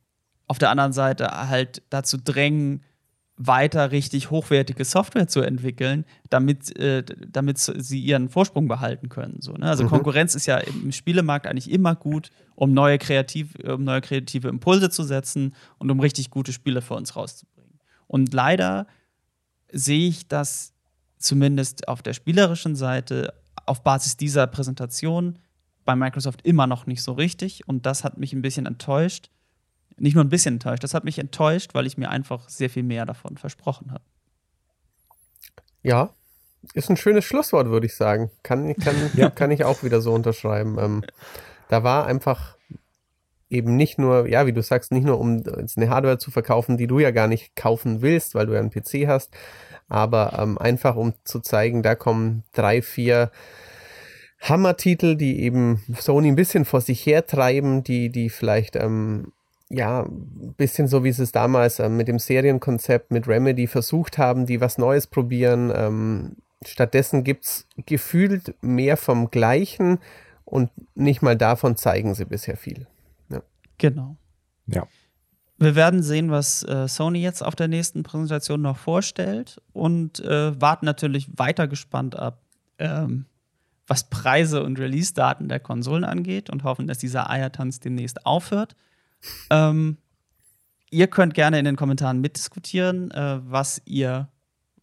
[0.47, 2.83] auf der anderen Seite halt dazu drängen,
[3.41, 9.37] weiter richtig hochwertige Software zu entwickeln, damit, äh, damit sie ihren Vorsprung behalten können.
[9.41, 9.67] So, ne?
[9.67, 9.91] Also mhm.
[9.91, 14.91] Konkurrenz ist ja im Spielemarkt eigentlich immer gut, um neue, kreativ, um neue kreative Impulse
[14.91, 17.58] zu setzen und um richtig gute Spiele für uns rauszubringen.
[18.09, 18.87] Und leider
[19.71, 20.73] sehe ich das
[21.19, 23.33] zumindest auf der spielerischen Seite
[23.67, 25.39] auf Basis dieser Präsentation
[25.85, 27.69] bei Microsoft immer noch nicht so richtig.
[27.69, 29.31] Und das hat mich ein bisschen enttäuscht
[30.01, 30.85] nicht nur ein bisschen enttäuscht.
[30.85, 34.05] Das hat mich enttäuscht, weil ich mir einfach sehr viel mehr davon versprochen habe.
[35.83, 36.11] Ja,
[36.75, 38.31] ist ein schönes Schlusswort, würde ich sagen.
[38.43, 39.31] Kann, kann, ja.
[39.31, 40.79] kann ich auch wieder so unterschreiben.
[40.79, 41.05] Ähm,
[41.69, 42.57] da war einfach
[43.51, 46.77] eben nicht nur, ja, wie du sagst, nicht nur um jetzt eine Hardware zu verkaufen,
[46.77, 49.31] die du ja gar nicht kaufen willst, weil du ja einen PC hast,
[49.89, 53.31] aber ähm, einfach um zu zeigen, da kommen drei, vier
[54.41, 59.33] Hammer-Titel, die eben Sony ein bisschen vor sich hertreiben, die, die vielleicht ähm,
[59.71, 64.19] ja, ein bisschen so wie sie es damals äh, mit dem Serienkonzept mit Remedy versucht
[64.19, 65.73] haben, die was Neues probieren.
[65.75, 69.99] Ähm, stattdessen gibt es gefühlt mehr vom Gleichen
[70.45, 72.87] und nicht mal davon zeigen sie bisher viel.
[73.79, 74.17] Genau.
[74.67, 74.87] Ja.
[75.59, 80.61] Wir werden sehen, was äh, Sony jetzt auf der nächsten Präsentation noch vorstellt und äh,
[80.61, 82.43] warten natürlich weiter gespannt ab,
[82.79, 83.27] ähm,
[83.89, 88.77] was Preise und Release-Daten der Konsolen angeht und hoffen, dass dieser Eiertanz demnächst aufhört.
[89.51, 89.97] Ähm,
[90.91, 94.29] ihr könnt gerne in den Kommentaren mitdiskutieren, äh, was ihr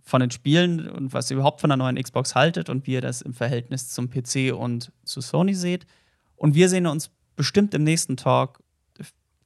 [0.02, 3.02] von den Spielen und was ihr überhaupt von der neuen Xbox haltet und wie ihr
[3.02, 5.88] das im Verhältnis zum PC und zu Sony seht.
[6.36, 8.62] Und wir sehen uns bestimmt im nächsten Talk,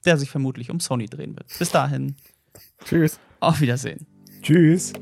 [0.05, 1.47] der sich vermutlich um Sony drehen wird.
[1.57, 2.15] Bis dahin.
[2.85, 3.19] Tschüss.
[3.39, 4.05] Auf Wiedersehen.
[4.41, 4.93] Tschüss.